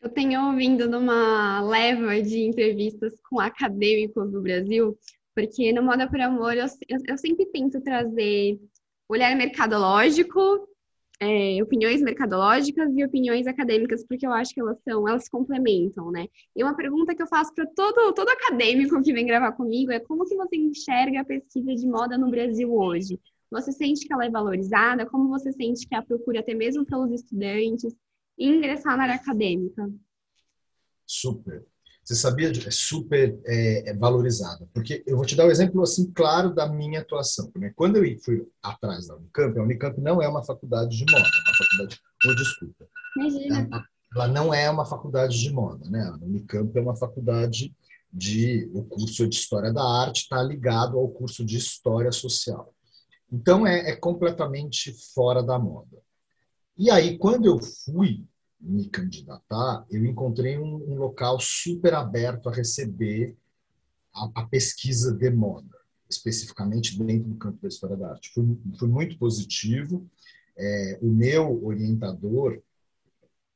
Eu 0.00 0.08
tenho 0.08 0.56
vindo 0.56 0.88
numa 0.88 1.60
leva 1.60 2.22
de 2.22 2.40
entrevistas 2.40 3.20
com 3.28 3.38
acadêmicos 3.38 4.32
do 4.32 4.40
Brasil, 4.40 4.98
porque 5.34 5.74
no 5.74 5.82
Moda 5.82 6.08
por 6.08 6.20
Amor 6.22 6.56
eu, 6.56 6.64
eu, 6.88 7.18
sempre 7.18 7.44
tento 7.46 7.82
trazer 7.82 8.58
olhar 9.08 9.36
mercadológico 9.36 10.66
é, 11.20 11.62
opiniões 11.62 12.02
mercadológicas 12.02 12.90
e 12.94 13.04
opiniões 13.04 13.46
acadêmicas, 13.46 14.04
porque 14.06 14.26
eu 14.26 14.32
acho 14.32 14.54
que 14.54 14.60
elas 14.60 14.78
são, 14.82 15.08
elas 15.08 15.28
complementam, 15.28 16.10
né? 16.10 16.26
E 16.54 16.62
uma 16.62 16.76
pergunta 16.76 17.14
que 17.14 17.22
eu 17.22 17.26
faço 17.26 17.54
para 17.54 17.66
todo, 17.66 18.12
todo 18.12 18.28
acadêmico 18.28 19.02
que 19.02 19.12
vem 19.12 19.26
gravar 19.26 19.52
comigo 19.52 19.92
é 19.92 20.00
como 20.00 20.26
que 20.26 20.36
você 20.36 20.56
enxerga 20.56 21.20
a 21.20 21.24
pesquisa 21.24 21.74
de 21.74 21.86
moda 21.86 22.18
no 22.18 22.30
Brasil 22.30 22.72
hoje? 22.72 23.18
Você 23.50 23.72
sente 23.72 24.06
que 24.06 24.12
ela 24.12 24.24
é 24.24 24.30
valorizada? 24.30 25.06
Como 25.06 25.28
você 25.28 25.52
sente 25.52 25.86
que 25.86 25.94
a 25.94 26.02
procura 26.02 26.40
até 26.40 26.54
mesmo 26.54 26.84
pelos 26.84 27.10
estudantes 27.12 27.94
ingressar 28.38 28.96
na 28.96 29.04
área 29.04 29.14
acadêmica? 29.14 29.88
Super. 31.06 31.64
Você 32.06 32.14
sabia? 32.14 32.50
É 32.50 32.70
super 32.70 33.36
é, 33.44 33.90
é 33.90 33.94
valorizada. 33.94 34.68
Porque 34.72 35.02
eu 35.06 35.16
vou 35.16 35.26
te 35.26 35.34
dar 35.34 35.46
um 35.46 35.50
exemplo 35.50 35.82
assim 35.82 36.10
claro 36.12 36.54
da 36.54 36.68
minha 36.68 37.00
atuação. 37.00 37.50
Né? 37.56 37.72
Quando 37.74 37.96
eu 37.96 38.18
fui 38.20 38.46
atrás 38.62 39.08
da 39.08 39.16
Unicamp, 39.16 39.58
a 39.58 39.62
Unicamp 39.62 40.00
não 40.00 40.22
é 40.22 40.28
uma 40.28 40.44
faculdade 40.44 40.96
de 40.96 41.04
moda, 41.04 41.26
é 41.26 41.48
uma 41.48 41.56
faculdade. 41.56 42.00
Oh, 42.24 42.34
desculpa. 42.34 42.88
Imagina. 43.16 43.68
Ela, 43.72 43.84
ela 44.14 44.28
não 44.28 44.54
é 44.54 44.70
uma 44.70 44.86
faculdade 44.86 45.36
de 45.36 45.50
moda, 45.52 45.88
né? 45.90 46.02
A 46.02 46.24
Unicamp 46.24 46.78
é 46.78 46.80
uma 46.80 46.94
faculdade 46.94 47.74
de 48.12 48.70
o 48.72 48.84
curso 48.84 49.28
de 49.28 49.34
História 49.34 49.72
da 49.72 49.82
Arte 49.82 50.22
está 50.22 50.40
ligado 50.42 50.96
ao 50.98 51.08
curso 51.08 51.44
de 51.44 51.56
História 51.56 52.12
Social. 52.12 52.72
Então 53.36 53.66
é, 53.66 53.90
é 53.90 53.96
completamente 53.96 54.92
fora 55.14 55.42
da 55.42 55.58
moda. 55.58 56.02
E 56.76 56.90
aí 56.90 57.18
quando 57.18 57.44
eu 57.44 57.58
fui 57.58 58.24
me 58.58 58.88
candidatar, 58.88 59.84
eu 59.90 60.06
encontrei 60.06 60.58
um, 60.58 60.76
um 60.90 60.96
local 60.96 61.38
super 61.38 61.92
aberto 61.92 62.48
a 62.48 62.52
receber 62.52 63.36
a, 64.14 64.30
a, 64.40 64.46
pesquisa 64.46 65.12
de 65.12 65.30
moda. 65.30 65.76
especificamente 66.08 66.98
dentro 66.98 67.28
do 67.28 67.36
campo 67.36 67.58
da 67.60 67.68
história 67.68 67.96
da 67.96 68.12
arte. 68.12 68.32
Foi, 68.32 68.44
foi 68.78 68.88
muito 68.88 69.18
positivo. 69.18 70.08
É, 70.56 70.98
o 71.02 71.08
meu 71.10 71.62
orientador, 71.62 72.62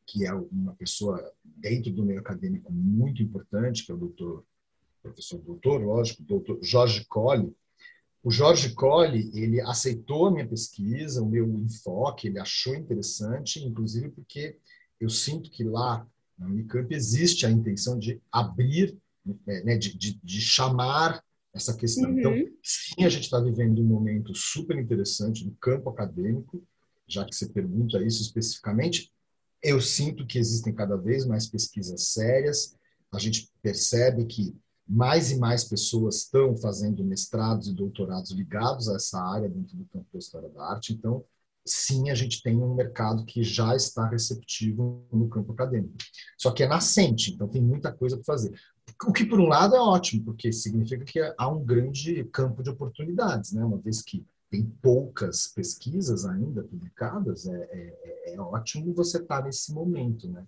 que 0.07 0.27
é 0.27 0.35
uma 0.35 0.75
pessoa 0.75 1.33
dentro 1.43 1.91
do 1.91 2.05
meio 2.05 2.21
acadêmico 2.21 2.71
muito 2.71 3.23
importante, 3.23 3.87
que 3.87 3.93
é 3.93 3.95
o 3.95 3.99
doutor, 3.99 4.45
professor 5.03 5.39
doutor, 5.39 5.81
lógico, 5.83 6.23
doutor 6.23 6.59
Jorge 6.61 7.07
Colli, 7.07 7.55
o 8.23 8.31
Jorge 8.31 8.75
Colli, 8.75 9.31
ele 9.35 9.61
aceitou 9.61 10.27
a 10.27 10.31
minha 10.31 10.47
pesquisa, 10.47 11.23
o 11.23 11.29
meu 11.29 11.49
enfoque, 11.59 12.29
ele 12.29 12.39
achou 12.39 12.75
interessante, 12.75 13.65
inclusive 13.65 14.11
porque 14.11 14.57
eu 15.01 15.09
sinto 15.09 15.51
que 15.51 15.65
lá 15.65 16.07
na 16.39 16.47
Unicamp 16.47 16.95
existe 16.95 17.47
a 17.47 17.51
intenção 17.51 17.99
de 17.99 18.21
abrir, 18.31 18.97
né, 19.47 19.77
de, 19.77 19.97
de, 19.97 20.21
de 20.23 20.41
chamar 20.41 21.23
essa 21.53 21.75
questão. 21.75 22.11
Uhum. 22.11 22.19
Então, 22.19 22.33
sim, 22.63 23.05
a 23.05 23.09
gente 23.09 23.25
está 23.25 23.41
vivendo 23.41 23.81
um 23.81 23.87
momento 23.87 24.35
super 24.35 24.79
interessante 24.79 25.45
no 25.45 25.55
campo 25.57 25.89
acadêmico, 25.89 26.63
já 27.07 27.25
que 27.25 27.35
você 27.35 27.49
pergunta 27.49 28.03
isso 28.05 28.23
especificamente. 28.23 29.11
Eu 29.63 29.81
sinto 29.81 30.27
que 30.27 30.39
existem 30.39 30.75
cada 30.75 30.97
vez 30.97 31.27
mais 31.27 31.47
pesquisas 31.47 32.09
sérias. 32.09 32.77
A 33.13 33.19
gente 33.19 33.51
percebe 33.63 34.25
que 34.27 34.55
mais 34.91 35.31
e 35.31 35.39
mais 35.39 35.63
pessoas 35.63 36.17
estão 36.17 36.57
fazendo 36.57 37.05
mestrados 37.05 37.69
e 37.69 37.73
doutorados 37.73 38.33
ligados 38.33 38.89
a 38.89 38.97
essa 38.97 39.23
área 39.23 39.49
dentro 39.49 39.77
do 39.77 39.85
campo 39.85 40.07
da 40.13 40.19
história 40.19 40.49
da 40.49 40.65
arte. 40.65 40.93
Então, 40.93 41.25
sim, 41.65 42.11
a 42.11 42.15
gente 42.15 42.43
tem 42.43 42.61
um 42.61 42.75
mercado 42.75 43.25
que 43.25 43.45
já 43.45 43.77
está 43.77 44.09
receptivo 44.09 45.07
no 45.13 45.29
campo 45.29 45.53
acadêmico. 45.53 45.95
Só 46.37 46.51
que 46.51 46.65
é 46.65 46.67
nascente, 46.67 47.33
então 47.33 47.47
tem 47.47 47.63
muita 47.63 47.93
coisa 47.93 48.17
para 48.17 48.25
fazer. 48.25 48.53
O 49.07 49.13
que, 49.13 49.25
por 49.25 49.39
um 49.39 49.47
lado, 49.47 49.77
é 49.77 49.81
ótimo, 49.81 50.25
porque 50.25 50.53
significa 50.53 51.05
que 51.05 51.21
há 51.39 51.49
um 51.49 51.65
grande 51.65 52.25
campo 52.25 52.61
de 52.61 52.71
oportunidades, 52.71 53.53
né? 53.53 53.65
uma 53.65 53.79
vez 53.79 54.03
que 54.03 54.27
tem 54.51 54.67
poucas 54.83 55.47
pesquisas 55.47 56.27
ainda 56.27 56.65
publicadas, 56.65 57.47
é, 57.47 57.69
é, 57.73 58.35
é 58.35 58.41
ótimo 58.41 58.93
você 58.93 59.19
estar 59.19 59.45
nesse 59.45 59.73
momento, 59.73 60.29
né? 60.29 60.45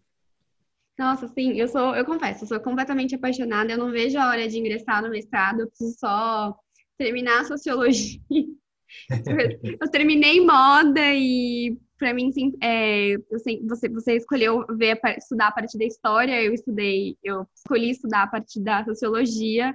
Nossa, 0.98 1.26
sim, 1.28 1.58
eu 1.58 1.66
sou, 1.68 1.94
eu 1.96 2.04
confesso, 2.04 2.44
eu 2.44 2.48
sou 2.48 2.60
completamente 2.60 3.14
apaixonada, 3.14 3.72
eu 3.72 3.78
não 3.78 3.90
vejo 3.90 4.18
a 4.18 4.28
hora 4.28 4.46
de 4.48 4.58
ingressar 4.58 5.02
no 5.02 5.10
mestrado, 5.10 5.60
eu 5.60 5.68
preciso 5.68 5.98
só 5.98 6.54
terminar 6.98 7.40
a 7.40 7.44
sociologia. 7.44 8.20
eu 9.80 9.90
terminei 9.90 10.44
moda 10.44 11.00
e 11.14 11.78
para 11.98 12.12
mim 12.12 12.32
sim, 12.32 12.52
é, 12.60 13.16
você, 13.30 13.88
você 13.88 14.16
escolheu 14.16 14.66
ver, 14.76 15.00
estudar 15.16 15.48
a 15.48 15.52
partir 15.52 15.78
da 15.78 15.84
história, 15.84 16.42
eu 16.42 16.52
estudei, 16.52 17.16
eu 17.22 17.46
escolhi 17.54 17.90
estudar 17.90 18.24
a 18.24 18.26
partir 18.26 18.60
da 18.60 18.84
sociologia. 18.84 19.72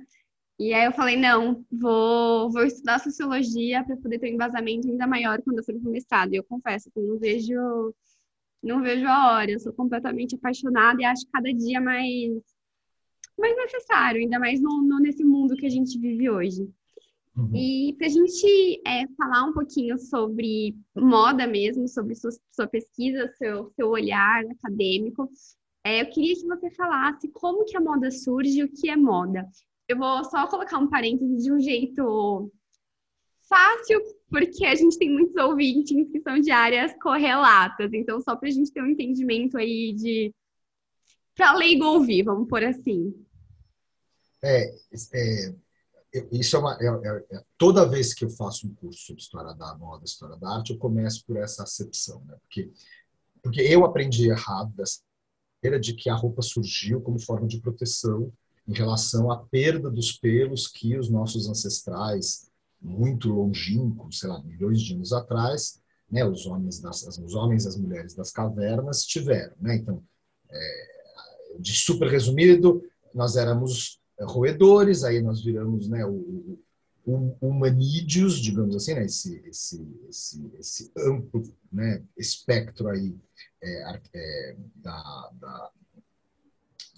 E 0.60 0.74
aí 0.74 0.86
eu 0.86 0.92
falei, 0.92 1.16
não, 1.16 1.64
vou, 1.72 2.52
vou 2.52 2.64
estudar 2.64 3.00
sociologia 3.00 3.84
para 3.86 3.96
poder 3.96 4.20
ter 4.20 4.30
um 4.30 4.34
embasamento 4.34 4.90
ainda 4.90 5.08
maior 5.08 5.42
quando 5.42 5.60
eu 5.60 5.64
for 5.64 5.80
para 5.80 5.90
o 5.90 5.92
mestrado. 5.92 6.34
E 6.34 6.38
eu 6.38 6.44
confesso 6.44 6.92
que 6.92 7.00
eu 7.00 7.04
não 7.04 7.18
vejo 7.18 7.94
não 8.64 8.82
vejo 8.82 9.06
a 9.08 9.34
hora. 9.34 9.52
Eu 9.52 9.60
sou 9.60 9.74
completamente 9.74 10.36
apaixonada 10.36 11.02
e 11.02 11.06
acho 11.06 11.26
cada 11.32 11.52
dia 11.54 11.80
mais, 11.80 12.32
mais 13.38 13.56
necessário, 13.56 14.22
ainda 14.22 14.40
mais 14.40 14.60
no, 14.62 14.82
no 14.82 15.00
nesse 15.00 15.24
mundo 15.24 15.56
que 15.56 15.66
a 15.66 15.70
gente 15.70 15.98
vive 16.00 16.30
hoje. 16.30 16.70
Uhum. 17.36 17.56
E 17.56 17.94
para 17.98 18.08
a 18.08 18.10
gente 18.10 18.82
é, 18.86 19.08
falar 19.16 19.44
um 19.44 19.54
pouquinho 19.54 19.98
sobre 20.00 20.76
moda 20.96 21.46
mesmo, 21.46 21.88
sobre 21.88 22.16
sua, 22.16 22.32
sua 22.52 22.68
pesquisa, 22.68 23.32
seu, 23.38 23.72
seu 23.76 23.90
olhar 23.90 24.44
acadêmico, 24.46 25.30
é, 25.84 26.02
eu 26.02 26.10
queria 26.10 26.34
que 26.34 26.48
você 26.48 26.72
falasse 26.72 27.30
como 27.30 27.64
que 27.64 27.78
a 27.78 27.82
moda 27.82 28.10
surge 28.10 28.60
e 28.60 28.64
o 28.64 28.72
que 28.72 28.90
é 28.90 28.98
moda. 28.98 29.48
Eu 29.88 29.98
vou 29.98 30.24
só 30.26 30.48
colocar 30.48 30.80
um 30.80 30.90
parênteses 30.90 31.44
de 31.44 31.52
um 31.52 31.60
jeito 31.60 32.52
fácil, 33.48 34.02
porque 34.30 34.66
a 34.66 34.76
gente 34.76 34.98
tem 34.98 35.10
muitos 35.10 35.36
ouvintes 35.36 36.12
que 36.12 36.22
são 36.22 36.40
de 36.40 36.52
áreas 36.52 36.94
correlatas. 37.02 37.92
Então, 37.94 38.20
só 38.22 38.36
para 38.36 38.50
a 38.50 38.52
gente 38.52 38.72
ter 38.72 38.82
um 38.82 38.88
entendimento 38.88 39.58
aí 39.58 39.94
de. 39.94 40.34
para 41.36 41.54
leigo 41.56 41.86
ouvir, 41.86 42.24
vamos 42.24 42.48
por 42.48 42.64
assim. 42.64 43.14
É, 44.44 44.74
é 45.14 45.56
isso 46.32 46.56
é 46.56 46.60
uma. 46.60 46.78
É, 46.80 46.86
é, 46.86 47.38
é, 47.38 47.44
toda 47.58 47.88
vez 47.88 48.14
que 48.14 48.26
eu 48.26 48.30
faço 48.30 48.68
um 48.68 48.74
curso 48.74 49.00
sobre 49.00 49.22
história 49.22 49.54
da 49.54 49.76
moda, 49.78 50.06
história 50.06 50.38
da 50.38 50.58
arte, 50.58 50.72
eu 50.72 50.78
começo 50.78 51.24
por 51.26 51.38
essa 51.38 51.64
acepção, 51.64 52.24
né? 52.26 52.36
Porque, 52.42 52.72
porque 53.42 53.62
eu 53.62 53.86
aprendi 53.86 54.30
errado 54.30 54.74
dessa 54.74 55.00
maneira 55.62 55.80
de 55.80 55.94
que 55.94 56.10
a 56.10 56.16
roupa 56.16 56.42
surgiu 56.42 57.02
como 57.02 57.20
forma 57.20 57.48
de 57.48 57.60
proteção 57.60 58.32
em 58.68 58.74
relação 58.74 59.32
à 59.32 59.38
perda 59.38 59.90
dos 59.90 60.12
pelos 60.12 60.68
que 60.68 60.98
os 60.98 61.10
nossos 61.10 61.48
ancestrais 61.48 62.50
muito 62.82 63.30
longínquos, 63.30 64.20
sei 64.20 64.30
lá, 64.30 64.42
milhões 64.44 64.82
de 64.82 64.94
anos 64.94 65.14
atrás, 65.14 65.82
né, 66.10 66.26
os 66.26 66.46
homens 66.46 66.80
das, 66.80 67.06
os 67.18 67.36
homens 67.36 67.66
e 67.66 67.68
as 67.68 67.78
mulheres 67.78 68.16
das 68.16 68.32
cavernas 68.32 69.04
tiveram, 69.04 69.56
né? 69.60 69.76
Então, 69.76 70.04
é, 70.50 70.98
de 71.60 71.74
super 71.74 72.08
resumido, 72.08 72.82
nós 73.14 73.36
éramos 73.36 74.00
roedores, 74.22 75.04
aí 75.04 75.22
nós 75.22 75.44
viramos, 75.44 75.90
né, 75.90 76.06
o, 76.06 76.60
o 77.06 77.38
humanídeos, 77.42 78.40
digamos 78.40 78.76
assim, 78.76 78.94
né, 78.94 79.06
esse, 79.06 79.38
esse, 79.46 79.88
esse, 80.10 80.52
esse 80.60 80.92
amplo, 80.98 81.44
né, 81.72 82.04
espectro 82.18 82.90
aí 82.90 83.16
é, 83.62 84.02
é, 84.14 84.58
da, 84.76 85.32
da, 85.34 85.72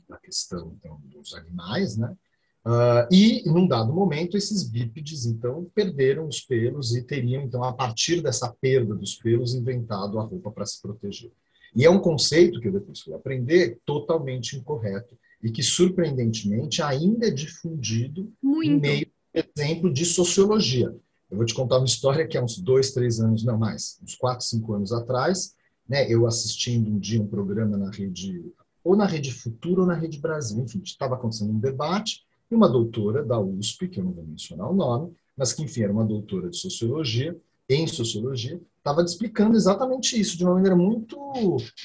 da 0.10 0.18
questão 0.18 0.76
então, 0.78 1.00
dos 1.06 1.34
animais, 1.36 1.98
né? 1.98 2.18
Uh, 2.66 3.08
e, 3.12 3.44
num 3.46 3.68
dado 3.68 3.94
momento, 3.94 4.38
esses 4.38 4.64
bípedes, 4.64 5.26
então, 5.26 5.70
perderam 5.74 6.28
os 6.28 6.42
pelos 6.42 6.96
e 6.96 7.02
teriam, 7.02 7.44
então, 7.44 7.64
a 7.64 7.74
partir 7.74 8.22
dessa 8.22 8.54
perda 8.62 8.94
dos 8.94 9.16
pelos, 9.16 9.56
inventado 9.56 10.20
a 10.20 10.24
roupa 10.24 10.52
para 10.52 10.66
se 10.66 10.82
proteger. 10.82 11.32
E 11.76 11.86
é 11.86 11.90
um 11.90 12.00
conceito 12.00 12.60
que 12.60 12.68
eu 12.68 12.74
depois 12.74 13.00
fui 13.00 13.14
aprender 13.14 13.80
totalmente 13.86 14.58
incorreto 14.58 15.18
e 15.42 15.52
que, 15.52 15.64
surpreendentemente, 15.64 16.82
ainda 16.82 17.28
é 17.28 17.32
difundido 17.32 18.32
Muito. 18.42 18.70
em 18.70 18.80
meio, 18.80 19.08
por 19.32 19.46
exemplo, 19.56 19.94
de 19.94 20.06
sociologia. 20.06 20.94
Eu 21.32 21.38
vou 21.38 21.46
te 21.46 21.54
contar 21.54 21.78
uma 21.78 21.86
história 21.86 22.28
que 22.28 22.38
há 22.38 22.44
uns 22.44 22.58
dois, 22.58 22.92
três 22.92 23.20
anos, 23.20 23.44
não 23.46 23.58
mais, 23.58 24.00
uns 24.04 24.16
quatro, 24.16 24.46
cinco 24.46 24.74
anos 24.74 24.92
atrás, 24.92 25.54
né, 25.88 26.12
eu 26.12 26.28
assistindo 26.28 26.90
um 26.90 27.00
dia 27.00 27.22
um 27.22 27.28
programa 27.28 27.78
na 27.78 27.90
rede, 27.90 28.46
ou 28.84 28.96
na 28.96 29.06
Rede 29.06 29.32
Futuro 29.32 29.82
ou 29.82 29.88
na 29.88 29.96
Rede 29.96 30.20
Brasil, 30.20 30.60
enfim, 30.64 30.82
estava 30.84 31.16
acontecendo 31.16 31.52
um 31.52 31.60
debate, 31.60 32.24
e 32.50 32.56
uma 32.56 32.70
doutora 32.70 33.24
da 33.24 33.40
USP, 33.40 33.88
que 33.88 34.00
eu 34.00 34.04
não 34.04 34.12
vou 34.12 34.26
mencionar 34.26 34.70
o 34.70 34.76
nome, 34.76 35.14
mas 35.38 35.54
que, 35.54 35.64
enfim, 35.64 35.84
era 35.84 35.94
uma 35.94 36.06
doutora 36.06 36.50
de 36.50 36.58
sociologia, 36.58 37.38
em 37.70 37.86
sociologia, 37.86 38.60
estava 38.80 39.04
explicando 39.04 39.56
exatamente 39.56 40.20
isso 40.20 40.36
de 40.36 40.44
uma 40.44 40.56
maneira 40.56 40.76
muito 40.76 41.18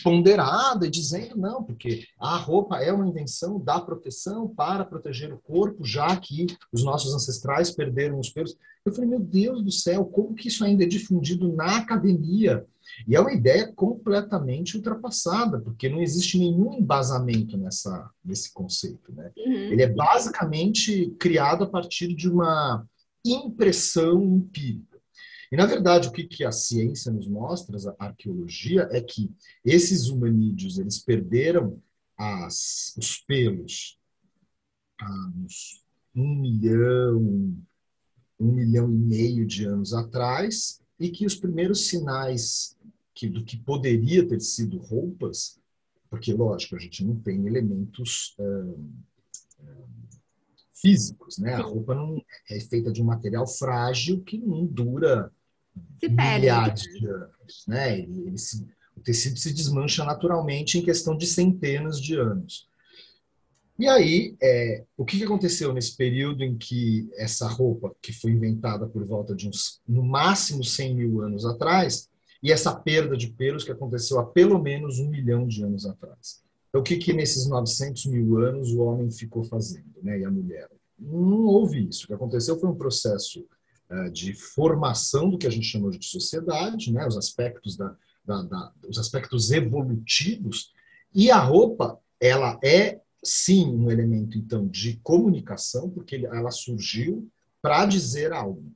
ponderada 0.02 0.88
dizendo 0.88 1.36
não, 1.36 1.62
porque 1.62 2.04
a 2.18 2.36
roupa 2.36 2.78
é 2.78 2.90
uma 2.90 3.06
invenção 3.06 3.60
da 3.60 3.78
proteção 3.78 4.48
para 4.48 4.84
proteger 4.84 5.32
o 5.32 5.38
corpo, 5.38 5.84
já 5.84 6.16
que 6.16 6.46
os 6.72 6.82
nossos 6.82 7.14
ancestrais 7.14 7.70
perderam 7.70 8.18
os 8.18 8.30
pelos. 8.30 8.56
Eu 8.84 8.92
falei, 8.92 9.10
meu 9.10 9.20
Deus 9.20 9.62
do 9.62 9.70
céu, 9.70 10.06
como 10.06 10.34
que 10.34 10.48
isso 10.48 10.64
ainda 10.64 10.84
é 10.84 10.86
difundido 10.86 11.52
na 11.52 11.76
academia? 11.76 12.64
E 13.06 13.14
é 13.14 13.20
uma 13.20 13.32
ideia 13.32 13.72
completamente 13.72 14.76
ultrapassada, 14.76 15.60
porque 15.60 15.88
não 15.88 16.00
existe 16.00 16.38
nenhum 16.38 16.74
embasamento 16.74 17.56
nessa, 17.56 18.10
nesse 18.24 18.52
conceito. 18.52 19.12
Né? 19.12 19.30
Uhum. 19.36 19.52
Ele 19.52 19.82
é 19.82 19.88
basicamente 19.88 21.10
criado 21.18 21.64
a 21.64 21.68
partir 21.68 22.14
de 22.14 22.28
uma 22.28 22.86
impressão 23.24 24.22
empírica. 24.22 25.00
E, 25.50 25.56
na 25.56 25.66
verdade, 25.66 26.08
o 26.08 26.12
que, 26.12 26.24
que 26.24 26.44
a 26.44 26.50
ciência 26.50 27.12
nos 27.12 27.28
mostra, 27.28 27.76
a 27.98 28.06
arqueologia, 28.06 28.88
é 28.90 29.00
que 29.00 29.30
esses 29.64 30.08
humanídeos 30.08 30.78
eles 30.78 30.98
perderam 30.98 31.80
as, 32.16 32.94
os 32.96 33.18
pelos 33.18 33.98
há 35.00 35.32
uns 35.36 35.82
um 36.14 36.40
milhão, 36.40 37.56
um 38.38 38.52
milhão 38.52 38.88
e 38.88 38.96
meio 38.96 39.46
de 39.46 39.66
anos 39.66 39.92
atrás, 39.92 40.80
e 40.98 41.10
que 41.10 41.26
os 41.26 41.34
primeiros 41.34 41.86
sinais 41.86 42.73
que, 43.14 43.28
do 43.28 43.44
que 43.44 43.56
poderia 43.56 44.26
ter 44.26 44.40
sido 44.40 44.78
roupas, 44.78 45.58
porque, 46.10 46.32
lógico, 46.32 46.76
a 46.76 46.78
gente 46.78 47.04
não 47.04 47.16
tem 47.16 47.46
elementos 47.46 48.36
físicos, 50.74 51.38
né? 51.38 51.54
A 51.54 51.62
roupa 51.62 51.94
não 51.94 52.22
é 52.50 52.60
feita 52.60 52.92
de 52.92 53.00
um 53.00 53.06
material 53.06 53.46
frágil 53.46 54.22
que 54.22 54.36
não 54.36 54.66
dura 54.66 55.32
se 55.98 56.08
milhares 56.08 56.82
de 56.82 57.06
anos, 57.06 57.64
né? 57.66 57.98
Ele, 57.98 58.26
ele 58.26 58.38
se, 58.38 58.66
o 58.96 59.00
tecido 59.00 59.38
se 59.38 59.52
desmancha 59.52 60.04
naturalmente 60.04 60.78
em 60.78 60.84
questão 60.84 61.16
de 61.16 61.26
centenas 61.26 62.00
de 62.00 62.16
anos. 62.16 62.68
E 63.76 63.88
aí, 63.88 64.36
é, 64.40 64.84
o 64.96 65.04
que 65.04 65.22
aconteceu 65.24 65.72
nesse 65.72 65.96
período 65.96 66.44
em 66.44 66.56
que 66.56 67.08
essa 67.14 67.48
roupa, 67.48 67.92
que 68.00 68.12
foi 68.12 68.30
inventada 68.30 68.86
por 68.86 69.04
volta 69.04 69.34
de 69.34 69.48
uns, 69.48 69.80
no 69.88 70.02
máximo 70.02 70.62
100 70.62 70.94
mil 70.94 71.22
anos 71.22 71.44
atrás, 71.44 72.08
e 72.44 72.52
essa 72.52 72.72
perda 72.72 73.16
de 73.16 73.28
pelos 73.28 73.64
que 73.64 73.72
aconteceu 73.72 74.20
há 74.20 74.26
pelo 74.26 74.62
menos 74.62 75.00
um 75.00 75.08
milhão 75.08 75.48
de 75.48 75.64
anos 75.64 75.86
atrás. 75.86 76.44
Então, 76.68 76.80
o 76.80 76.84
que, 76.84 76.96
que 76.98 77.12
nesses 77.12 77.48
900 77.48 78.06
mil 78.06 78.38
anos 78.38 78.70
o 78.72 78.82
homem 78.82 79.10
ficou 79.10 79.42
fazendo, 79.44 79.94
né, 80.02 80.20
e 80.20 80.24
a 80.24 80.30
mulher? 80.30 80.68
não 80.98 81.44
houve 81.44 81.88
isso. 81.88 82.04
O 82.04 82.06
que 82.08 82.14
aconteceu 82.14 82.58
foi 82.58 82.68
um 82.68 82.74
processo 82.74 83.46
uh, 83.90 84.10
de 84.10 84.34
formação 84.34 85.28
do 85.28 85.38
que 85.38 85.46
a 85.46 85.50
gente 85.50 85.66
chamou 85.66 85.90
de 85.90 86.04
sociedade, 86.04 86.92
né? 86.92 87.06
os, 87.06 87.16
aspectos 87.16 87.76
da, 87.76 87.96
da, 88.24 88.42
da, 88.42 88.72
os 88.88 88.98
aspectos 88.98 89.50
evolutivos, 89.50 90.72
e 91.14 91.30
a 91.30 91.38
roupa, 91.38 91.98
ela 92.20 92.58
é 92.62 93.00
sim 93.22 93.66
um 93.66 93.90
elemento, 93.90 94.36
então, 94.36 94.66
de 94.66 94.96
comunicação, 95.02 95.88
porque 95.90 96.16
ela 96.16 96.50
surgiu 96.50 97.28
para 97.62 97.86
dizer 97.86 98.32
algo. 98.32 98.72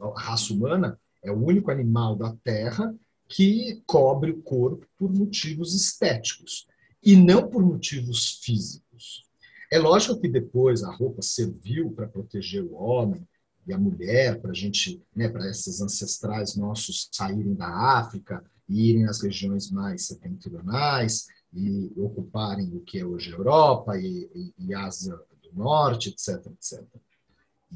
A 0.00 0.20
raça 0.20 0.52
humana 0.52 0.98
é 1.22 1.30
o 1.30 1.44
único 1.44 1.70
animal 1.70 2.16
da 2.16 2.34
Terra 2.44 2.94
que 3.28 3.82
cobre 3.86 4.30
o 4.30 4.42
corpo 4.42 4.86
por 4.98 5.12
motivos 5.12 5.74
estéticos 5.74 6.66
e 7.02 7.16
não 7.16 7.48
por 7.48 7.62
motivos 7.62 8.40
físicos. 8.42 9.24
É 9.70 9.78
lógico 9.78 10.20
que 10.20 10.28
depois 10.28 10.82
a 10.82 10.92
roupa 10.92 11.22
serviu 11.22 11.90
para 11.92 12.06
proteger 12.06 12.62
o 12.62 12.74
homem 12.74 13.26
e 13.66 13.72
a 13.72 13.78
mulher, 13.78 14.40
para 14.40 14.52
gente, 14.52 15.02
né, 15.14 15.28
para 15.28 15.48
esses 15.48 15.80
ancestrais 15.80 16.56
nossos 16.56 17.08
saírem 17.12 17.54
da 17.54 17.68
África 17.68 18.44
e 18.68 18.90
irem 18.90 19.06
às 19.06 19.22
regiões 19.22 19.70
mais 19.70 20.06
setentrionais 20.06 21.26
e 21.52 21.92
ocuparem 21.96 22.74
o 22.76 22.80
que 22.80 22.98
é 22.98 23.06
hoje 23.06 23.30
Europa 23.30 23.96
e, 23.98 24.28
e, 24.34 24.54
e 24.58 24.74
Ásia 24.74 25.14
do 25.42 25.52
Norte, 25.54 26.10
etc, 26.10 26.46
etc. 26.46 26.84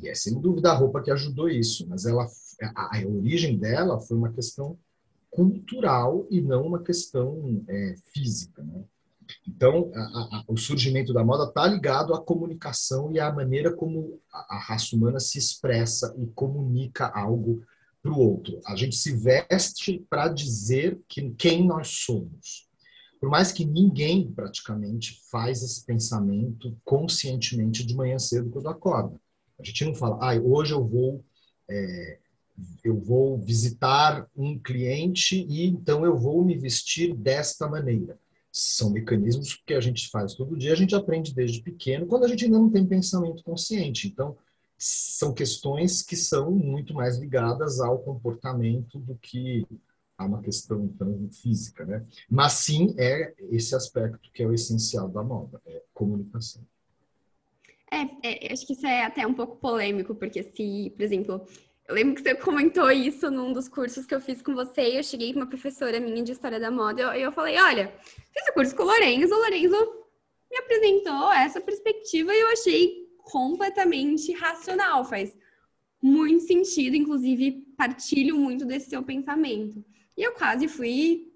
E 0.03 0.09
é 0.09 0.15
sem 0.15 0.39
dúvida 0.41 0.71
a 0.71 0.75
roupa 0.75 1.03
que 1.03 1.11
ajudou 1.11 1.49
isso, 1.49 1.87
mas 1.89 2.05
ela, 2.05 2.27
a, 2.63 2.99
a 2.99 3.07
origem 3.07 3.59
dela 3.59 4.01
foi 4.01 4.17
uma 4.17 4.33
questão 4.33 4.79
cultural 5.31 6.27
e 6.31 6.41
não 6.41 6.67
uma 6.67 6.83
questão 6.83 7.63
é, 7.69 7.95
física. 8.13 8.63
Né? 8.63 8.85
Então, 9.47 9.91
a, 9.95 10.01
a, 10.01 10.45
o 10.49 10.57
surgimento 10.57 11.13
da 11.13 11.25
moda 11.25 11.45
está 11.45 11.67
ligado 11.67 12.15
à 12.15 12.21
comunicação 12.21 13.13
e 13.13 13.21
à 13.21 13.33
maneira 13.33 13.73
como 13.73 14.21
a, 14.33 14.57
a 14.57 14.59
raça 14.59 14.97
humana 14.97 15.21
se 15.21 15.39
expressa 15.39 16.15
e 16.19 16.27
comunica 16.29 17.07
algo 17.09 17.63
para 18.03 18.13
o 18.13 18.19
outro. 18.19 18.61
A 18.67 18.77
gente 18.77 18.97
se 18.97 19.15
veste 19.15 20.05
para 20.09 20.29
dizer 20.29 21.01
que, 21.09 21.31
quem 21.31 21.67
nós 21.67 21.89
somos. 21.89 22.67
Por 23.21 23.29
mais 23.29 23.51
que 23.51 23.65
ninguém 23.65 24.31
praticamente 24.31 25.21
faz 25.31 25.63
esse 25.63 25.85
pensamento 25.85 26.77
conscientemente 26.85 27.85
de 27.85 27.95
manhã 27.95 28.19
cedo 28.19 28.51
quando 28.51 28.69
acorda. 28.69 29.21
A 29.59 29.65
gente 29.65 29.85
não 29.85 29.95
fala, 29.95 30.19
ah, 30.21 30.39
hoje 30.39 30.73
eu 30.73 30.87
vou 30.87 31.25
é, 31.69 32.19
eu 32.83 32.99
vou 32.99 33.39
visitar 33.39 34.29
um 34.37 34.59
cliente 34.59 35.47
e 35.49 35.67
então 35.67 36.05
eu 36.05 36.17
vou 36.17 36.45
me 36.45 36.57
vestir 36.57 37.15
desta 37.15 37.69
maneira. 37.69 38.19
São 38.51 38.91
mecanismos 38.91 39.55
que 39.55 39.75
a 39.75 39.81
gente 39.81 40.09
faz 40.09 40.35
todo 40.35 40.57
dia, 40.57 40.73
a 40.73 40.77
gente 40.77 40.95
aprende 40.95 41.35
desde 41.35 41.63
pequeno, 41.63 42.07
quando 42.07 42.25
a 42.25 42.29
gente 42.29 42.45
ainda 42.45 42.59
não 42.59 42.71
tem 42.71 42.87
pensamento 42.87 43.43
consciente. 43.45 44.09
Então, 44.09 44.37
são 44.79 45.33
questões 45.33 46.03
que 46.03 46.17
são 46.17 46.51
muito 46.51 46.95
mais 46.95 47.19
ligadas 47.19 47.81
ao 47.81 47.99
comportamento 47.99 48.99
do 48.99 49.15
que 49.17 49.67
a 50.17 50.25
uma 50.25 50.41
questão 50.41 50.89
tão 50.89 51.29
física, 51.31 51.85
né? 51.85 52.05
Mas 52.29 52.53
sim 52.53 52.95
é 52.99 53.35
esse 53.51 53.75
aspecto 53.75 54.31
que 54.33 54.43
é 54.43 54.47
o 54.47 54.55
essencial 54.55 55.09
da 55.09 55.23
moda, 55.23 55.61
é 55.67 55.83
comunicação. 55.93 56.63
É, 57.91 58.49
é, 58.49 58.53
acho 58.53 58.67
que 58.67 58.73
isso 58.73 58.87
é 58.87 59.05
até 59.05 59.27
um 59.27 59.35
pouco 59.35 59.57
polêmico, 59.57 60.15
porque 60.15 60.43
se, 60.43 60.93
por 60.97 61.03
exemplo, 61.03 61.47
eu 61.89 61.95
lembro 61.95 62.15
que 62.15 62.23
você 62.23 62.35
comentou 62.35 62.91
isso 62.91 63.31
num 63.31 63.53
dos 63.53 63.69
cursos 63.69 64.05
que 64.05 64.15
eu 64.15 64.21
fiz 64.21 64.43
com 64.43 64.55
você, 64.55 64.83
e 64.83 64.97
eu 64.97 65.05
cheguei 65.05 65.33
com 65.33 65.39
uma 65.39 65.47
professora 65.47 66.01
minha 66.01 66.23
de 66.23 66.33
História 66.33 66.59
da 66.59 66.71
Moda, 66.71 67.01
e 67.01 67.05
eu, 67.05 67.27
eu 67.27 67.33
falei, 67.33 67.59
olha, 67.61 67.95
fiz 68.33 68.49
o 68.49 68.53
curso 68.53 68.75
com 68.75 68.83
o 68.83 68.87
Lorenzo, 68.87 69.35
o 69.35 69.39
Lorenzo 69.39 70.07
me 70.51 70.59
apresentou 70.59 71.33
essa 71.33 71.61
perspectiva 71.61 72.35
e 72.35 72.41
eu 72.41 72.49
achei 72.49 73.07
completamente 73.19 74.33
racional, 74.33 75.05
faz 75.05 75.37
muito 76.03 76.45
sentido, 76.45 76.97
inclusive 76.97 77.65
partilho 77.77 78.37
muito 78.37 78.65
desse 78.65 78.91
seu 78.91 79.03
pensamento. 79.03 79.85
E 80.17 80.23
eu 80.23 80.33
quase 80.33 80.69
fui 80.69 81.33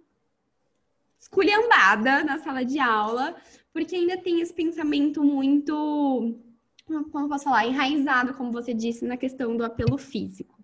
esculhambada 1.19 2.25
na 2.25 2.39
sala 2.39 2.65
de 2.65 2.79
aula, 2.79 3.37
porque 3.73 3.95
ainda 3.95 4.17
tem 4.17 4.41
esse 4.41 4.53
pensamento 4.53 5.23
muito 5.23 6.39
como 7.11 7.29
posso 7.29 7.45
falar, 7.45 7.67
enraizado, 7.67 8.35
como 8.35 8.53
você 8.53 8.75
disse, 8.75 9.05
na 9.05 9.17
questão 9.17 9.57
do 9.57 9.65
apelo 9.65 9.97
físico. 9.97 10.59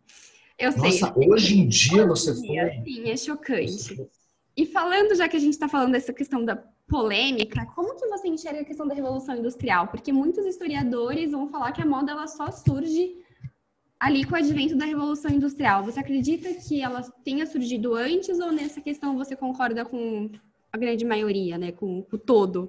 Eu 0.59 0.73
Nossa, 0.77 1.13
sei. 1.13 1.29
hoje 1.29 1.59
em 1.59 1.69
dia 1.69 2.07
você 2.07 2.33
dia, 2.35 2.73
foi. 2.73 2.85
Sim, 2.85 3.11
é 3.11 3.17
chocante. 3.17 4.09
E 4.57 4.65
falando, 4.65 5.15
já 5.15 5.29
que 5.29 5.37
a 5.37 5.41
gente 5.41 5.53
está 5.53 5.69
falando 5.69 5.93
dessa 5.93 6.13
questão 6.13 6.45
da 6.45 6.57
polêmica, 6.89 7.67
como 7.75 7.95
que 7.95 8.07
você 8.07 8.29
enxerga 8.29 8.63
a 8.63 8.65
questão 8.65 8.89
da 8.89 8.95
Revolução 8.95 9.37
Industrial? 9.37 9.89
Porque 9.89 10.13
muitos 10.13 10.47
historiadores 10.47 11.33
vão 11.33 11.49
falar 11.49 11.73
que 11.73 11.83
a 11.83 11.87
moda 11.87 12.13
ela 12.13 12.27
só 12.27 12.51
surge 12.51 13.17
ali 14.01 14.25
com 14.25 14.35
o 14.35 14.39
advento 14.39 14.77
da 14.77 14.87
Revolução 14.87 15.31
Industrial. 15.31 15.85
Você 15.85 16.01
acredita 16.01 16.53
que 16.55 16.81
ela 16.81 17.03
tenha 17.23 17.47
surgido 17.47 17.95
antes 17.95 18.39
ou 18.39 18.51
nessa 18.51 18.81
questão 18.81 19.17
você 19.17 19.37
concorda 19.37 19.85
com 19.85 20.31
a 20.73 20.79
grande 20.79 21.05
maioria, 21.05 21.59
né, 21.59 21.73
com 21.73 22.07
o 22.11 22.19
todo? 22.19 22.67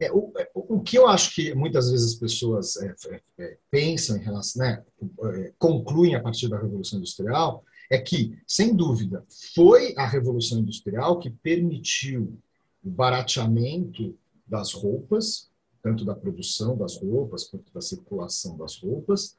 É, 0.00 0.10
o, 0.10 0.32
é, 0.38 0.50
o, 0.54 0.80
que 0.80 0.96
eu 0.96 1.06
acho 1.06 1.34
que 1.34 1.54
muitas 1.54 1.90
vezes 1.90 2.14
as 2.14 2.18
pessoas 2.18 2.76
é, 2.78 2.94
é, 3.10 3.22
é 3.38 3.58
pensam 3.70 4.16
em 4.16 4.20
relação, 4.20 4.64
né, 4.64 4.82
é, 5.24 5.52
concluem 5.58 6.14
a 6.14 6.20
partir 6.20 6.48
da 6.48 6.58
Revolução 6.58 6.98
Industrial, 6.98 7.62
é 7.90 7.98
que, 7.98 8.38
sem 8.46 8.74
dúvida, 8.74 9.22
foi 9.54 9.94
a 9.98 10.06
Revolução 10.06 10.60
Industrial 10.60 11.18
que 11.18 11.28
permitiu 11.28 12.38
o 12.82 12.88
barateamento 12.88 14.16
das 14.46 14.72
roupas, 14.72 15.50
tanto 15.82 16.04
da 16.04 16.14
produção 16.14 16.78
das 16.78 16.96
roupas 16.96 17.44
quanto 17.44 17.70
da 17.72 17.82
circulação 17.82 18.56
das 18.56 18.80
roupas, 18.80 19.36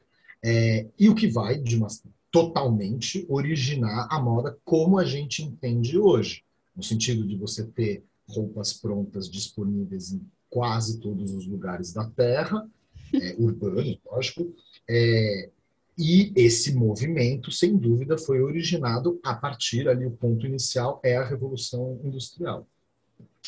e 0.97 1.07
o 1.07 1.15
que 1.15 1.27
vai, 1.27 1.57
de 1.57 1.77
uma, 1.77 1.87
totalmente, 2.29 3.25
originar 3.29 4.07
a 4.11 4.19
moda 4.19 4.57
como 4.65 4.97
a 4.97 5.05
gente 5.05 5.43
entende 5.43 5.97
hoje, 5.97 6.43
no 6.75 6.83
sentido 6.83 7.25
de 7.25 7.37
você 7.37 7.65
ter 7.65 8.03
roupas 8.27 8.73
prontas 8.73 9.29
disponíveis 9.29 10.11
em 10.11 10.21
quase 10.51 10.99
todos 10.99 11.33
os 11.33 11.47
lugares 11.47 11.93
da 11.93 12.05
Terra, 12.05 12.69
é, 13.13 13.35
urbanos, 13.39 13.97
lógico, 14.05 14.53
é, 14.87 15.49
e 15.97 16.31
esse 16.35 16.73
movimento, 16.73 17.51
sem 17.51 17.77
dúvida, 17.77 18.17
foi 18.17 18.41
originado 18.41 19.19
a 19.23 19.33
partir 19.33 19.87
ali, 19.87 20.05
o 20.05 20.11
ponto 20.11 20.45
inicial 20.45 20.99
é 21.03 21.17
a 21.17 21.25
Revolução 21.25 21.99
Industrial. 22.03 22.67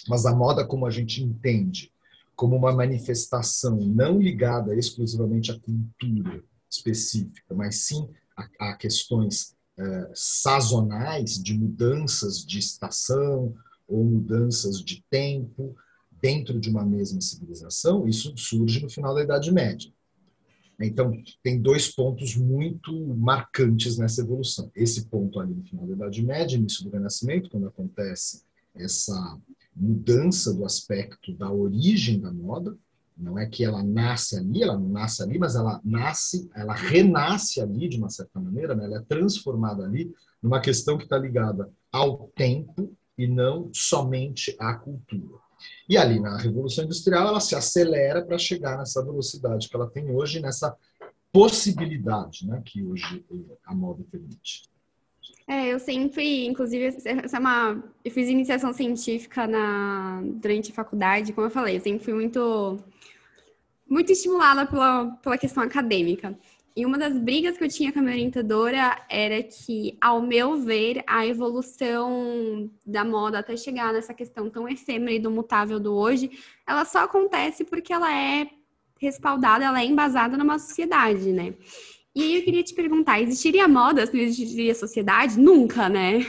Mas 0.08 0.26
a 0.26 0.36
moda, 0.36 0.66
como 0.66 0.86
a 0.86 0.90
gente 0.90 1.24
entende, 1.24 1.92
como 2.36 2.56
uma 2.56 2.72
manifestação 2.72 3.78
não 3.78 4.20
ligada 4.20 4.76
exclusivamente 4.76 5.52
à 5.52 5.60
cultura 5.60 6.44
específica, 6.70 7.54
mas 7.54 7.78
sim 7.78 8.10
a, 8.36 8.72
a 8.72 8.76
questões 8.76 9.56
uh, 9.78 10.12
sazonais 10.14 11.42
de 11.42 11.54
mudanças 11.54 12.46
de 12.46 12.60
estação 12.60 13.54
ou 13.88 14.04
mudanças 14.04 14.82
de 14.82 15.04
tempo, 15.10 15.76
dentro 16.24 16.58
de 16.58 16.70
uma 16.70 16.86
mesma 16.86 17.20
civilização, 17.20 18.08
isso 18.08 18.34
surge 18.38 18.82
no 18.82 18.90
final 18.90 19.14
da 19.14 19.24
Idade 19.24 19.52
Média. 19.52 19.92
Então, 20.80 21.12
tem 21.44 21.62
dois 21.62 21.94
pontos 21.94 22.38
muito 22.38 22.94
marcantes 23.18 23.98
nessa 23.98 24.22
evolução. 24.22 24.72
Esse 24.74 25.06
ponto 25.08 25.38
ali 25.38 25.54
no 25.54 25.66
final 25.66 25.86
da 25.86 25.94
Idade 25.94 26.26
Média, 26.26 26.56
início 26.56 26.86
do 26.86 26.90
Renascimento, 26.90 27.50
quando 27.50 27.68
acontece 27.68 28.42
essa 28.74 29.38
mudança 29.76 30.54
do 30.54 30.66
aspecto 30.66 31.34
da 31.34 31.52
origem 31.52 32.22
da 32.22 32.32
moda, 32.32 32.74
não 33.18 33.38
é 33.38 33.46
que 33.46 33.66
ela 33.66 33.84
nasce 33.84 34.38
ali, 34.38 34.64
ela 34.64 34.80
não 34.80 34.88
nasce 34.88 35.22
ali, 35.22 35.38
mas 35.38 35.56
ela 35.56 35.82
nasce, 35.84 36.50
ela 36.56 36.74
renasce 36.74 37.60
ali 37.60 37.90
de 37.90 37.98
uma 37.98 38.10
certa 38.10 38.40
maneira, 38.40 38.74
né? 38.74 38.86
ela 38.86 38.98
é 38.98 39.02
transformada 39.02 39.84
ali 39.84 40.12
numa 40.42 40.62
questão 40.62 40.98
que 40.98 41.04
está 41.04 41.18
ligada 41.18 41.70
ao 41.92 42.30
tempo 42.30 42.96
e 43.18 43.28
não 43.28 43.70
somente 43.74 44.56
à 44.58 44.74
cultura. 44.74 45.44
E 45.88 45.98
ali 45.98 46.20
na 46.20 46.38
Revolução 46.38 46.86
Industrial 46.86 47.28
ela 47.28 47.40
se 47.40 47.56
acelera 47.56 48.24
para 48.24 48.38
chegar 48.38 48.78
nessa 48.78 49.04
velocidade 49.04 49.70
que 49.70 49.76
ela 49.76 49.90
tem 49.90 50.10
hoje, 50.10 50.40
nessa 50.40 50.76
possibilidade 51.32 52.48
né, 52.48 52.62
que 52.64 52.84
hoje 52.84 53.26
a 53.66 53.74
moda 53.74 54.04
permite. 54.10 54.64
É, 55.48 55.68
eu 55.68 55.80
sempre, 55.80 56.46
inclusive, 56.46 56.86
essa 57.04 57.38
é 57.38 57.40
uma. 57.40 57.84
Eu 58.04 58.12
fiz 58.12 58.30
iniciação 58.30 58.72
científica 58.72 59.46
na, 59.46 60.22
durante 60.24 60.72
a 60.72 60.74
faculdade, 60.74 61.34
como 61.34 61.48
eu 61.48 61.52
falei, 61.52 61.76
eu 61.76 61.82
sempre 61.82 62.04
fui 62.04 62.14
muito, 62.14 62.80
muito 63.90 64.12
estimulada 64.12 64.66
pela, 64.66 65.08
pela 65.22 65.38
questão 65.38 65.62
acadêmica. 65.62 66.38
E 66.76 66.86
uma 66.86 66.98
das 66.98 67.18
brigas 67.18 67.56
que 67.56 67.64
eu 67.64 67.70
tinha 67.70 67.94
com 67.94 68.00
a 68.00 68.02
minha 68.02 68.16
orientadora 68.16 69.00
era 69.08 69.44
que, 69.44 69.96
ao 70.02 70.22
meu 70.22 70.58
ver, 70.58 71.04
a 71.06 71.26
evolução 71.26 72.70
da 72.86 73.06
moda 73.06 73.40
até 73.40 73.56
chegar 73.56 73.94
nessa 73.94 74.14
questão 74.14 74.50
tão 74.50 74.68
efêmera 74.68 75.14
e 75.14 75.20
do 75.20 75.30
mutável 75.30 75.80
do 75.80 75.94
hoje, 75.94 76.32
ela 76.68 76.84
só 76.84 77.04
acontece 77.04 77.64
porque 77.64 77.94
ela 77.94 78.12
é 78.12 78.50
respaldada, 79.00 79.66
ela 79.66 79.82
é 79.82 79.86
embasada 79.86 80.36
numa 80.36 80.58
sociedade, 80.58 81.32
né? 81.32 81.54
E 82.16 82.24
aí 82.24 82.38
eu 82.38 82.44
queria 82.44 82.64
te 82.64 82.74
perguntar, 82.74 83.22
existiria 83.22 83.68
moda 83.68 84.06
se 84.06 84.14
não 84.14 84.22
existiria 84.22 84.74
sociedade? 84.74 85.40
Nunca, 85.40 85.90
né? 85.90 86.20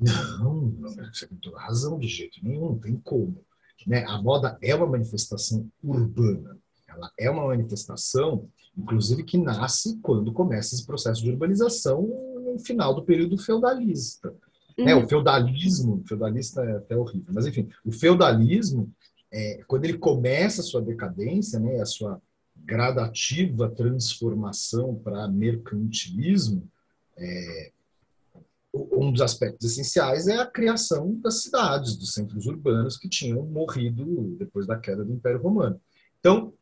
Não, 0.00 0.74
você 1.12 1.26
tem 1.26 1.52
razão 1.54 1.98
de 1.98 2.08
jeito 2.08 2.38
nenhum, 2.42 2.70
não 2.70 2.78
tem 2.78 2.96
como. 2.96 3.44
né, 3.86 4.04
a 4.06 4.20
moda 4.20 4.58
é 4.62 4.74
uma 4.74 4.86
manifestação 4.86 5.70
urbana. 5.82 6.58
Ela 6.88 7.12
é 7.18 7.30
uma 7.30 7.46
manifestação, 7.46 8.48
inclusive, 8.76 9.24
que 9.24 9.38
nasce 9.38 9.98
quando 10.02 10.32
começa 10.32 10.74
esse 10.74 10.86
processo 10.86 11.22
de 11.22 11.30
urbanização 11.30 12.02
no 12.44 12.58
final 12.58 12.94
do 12.94 13.04
período 13.04 13.38
feudalista. 13.38 14.34
Uhum. 14.78 14.88
É, 14.88 14.94
o 14.94 15.08
feudalismo, 15.08 16.02
feudalista 16.06 16.62
é 16.62 16.76
até 16.76 16.96
horrível, 16.96 17.32
mas 17.32 17.46
enfim, 17.46 17.68
o 17.84 17.92
feudalismo, 17.92 18.90
é, 19.32 19.60
quando 19.66 19.84
ele 19.84 19.98
começa 19.98 20.60
a 20.60 20.64
sua 20.64 20.80
decadência, 20.80 21.58
né, 21.58 21.80
a 21.80 21.86
sua 21.86 22.20
gradativa 22.56 23.70
transformação 23.70 24.94
para 24.94 25.28
mercantilismo, 25.28 26.68
é, 27.16 27.72
um 28.72 29.10
dos 29.10 29.20
aspectos 29.20 29.72
essenciais 29.72 30.28
é 30.28 30.38
a 30.38 30.46
criação 30.46 31.14
das 31.20 31.42
cidades, 31.42 31.96
dos 31.96 32.14
centros 32.14 32.46
urbanos 32.46 32.96
que 32.96 33.08
tinham 33.08 33.44
morrido 33.44 34.36
depois 34.38 34.66
da 34.66 34.78
queda 34.78 35.04
do 35.04 35.12
Império 35.12 35.42
Romano. 35.42 35.80
Então, 36.20 36.52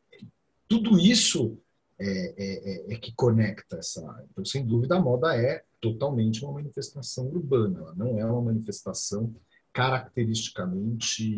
tudo 0.67 0.97
isso 0.97 1.57
é, 1.99 2.33
é, 2.37 2.91
é, 2.91 2.93
é 2.93 2.97
que 2.97 3.13
conecta 3.13 3.77
essa. 3.77 4.01
Então, 4.31 4.45
sem 4.45 4.65
dúvida, 4.65 4.95
a 4.95 5.01
moda 5.01 5.35
é 5.35 5.63
totalmente 5.81 6.43
uma 6.43 6.53
manifestação 6.53 7.27
urbana, 7.27 7.79
ela 7.79 7.95
não 7.95 8.17
é 8.17 8.25
uma 8.25 8.41
manifestação 8.41 9.35
caracteristicamente 9.73 11.37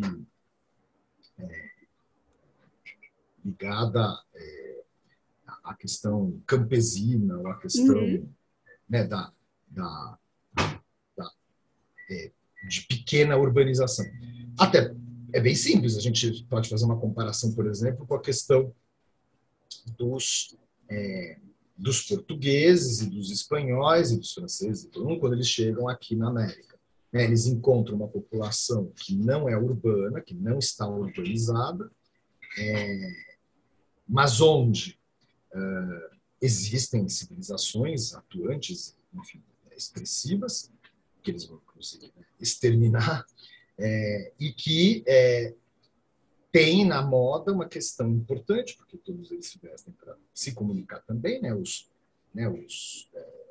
é, 1.38 1.70
ligada 3.44 4.16
é, 4.34 4.84
à 5.64 5.74
questão 5.74 6.40
campesina 6.46 7.38
ou 7.38 7.48
à 7.48 7.58
questão 7.58 7.96
uhum. 7.96 8.28
né, 8.88 9.04
da, 9.04 9.32
da, 9.68 10.18
da 11.16 11.30
é, 12.08 12.30
de 12.68 12.86
pequena 12.86 13.36
urbanização. 13.36 14.06
Até 14.58 14.94
é 15.32 15.40
bem 15.40 15.54
simples, 15.54 15.96
a 15.96 16.00
gente 16.00 16.44
pode 16.44 16.68
fazer 16.68 16.84
uma 16.84 16.98
comparação, 16.98 17.52
por 17.52 17.66
exemplo, 17.66 18.06
com 18.06 18.14
a 18.14 18.20
questão 18.20 18.72
dos, 19.90 20.56
é, 20.90 21.38
dos 21.76 22.02
portugueses 22.02 23.00
e 23.00 23.10
dos 23.10 23.30
espanhóis 23.30 24.10
e 24.10 24.18
dos 24.18 24.32
franceses, 24.32 24.88
quando 24.92 25.34
eles 25.34 25.48
chegam 25.48 25.88
aqui 25.88 26.14
na 26.16 26.28
América. 26.28 26.78
Né, 27.12 27.24
eles 27.24 27.46
encontram 27.46 27.96
uma 27.96 28.08
população 28.08 28.90
que 28.96 29.14
não 29.14 29.48
é 29.48 29.56
urbana, 29.56 30.20
que 30.20 30.34
não 30.34 30.58
está 30.58 30.88
urbanizada, 30.88 31.90
é, 32.58 33.10
mas 34.08 34.40
onde 34.40 34.98
uh, 35.54 36.16
existem 36.40 37.08
civilizações 37.08 38.14
atuantes, 38.14 38.96
enfim, 39.14 39.42
expressivas, 39.76 40.70
que 41.22 41.30
eles 41.30 41.44
vão, 41.44 41.60
inclusive, 41.68 42.12
exterminar, 42.40 43.24
é, 43.78 44.32
e 44.38 44.52
que 44.52 45.04
é, 45.06 45.54
tem 46.52 46.84
na 46.86 47.02
moda 47.02 47.50
uma 47.50 47.66
questão 47.66 48.08
importante, 48.10 48.76
porque 48.76 48.98
todos 48.98 49.32
eles 49.32 49.46
se 49.46 49.58
vestem 49.58 49.92
para 49.94 50.14
se 50.34 50.52
comunicar 50.52 51.00
também, 51.00 51.40
né? 51.40 51.54
Os, 51.54 51.90
né, 52.34 52.48
os, 52.48 53.08
é, 53.14 53.42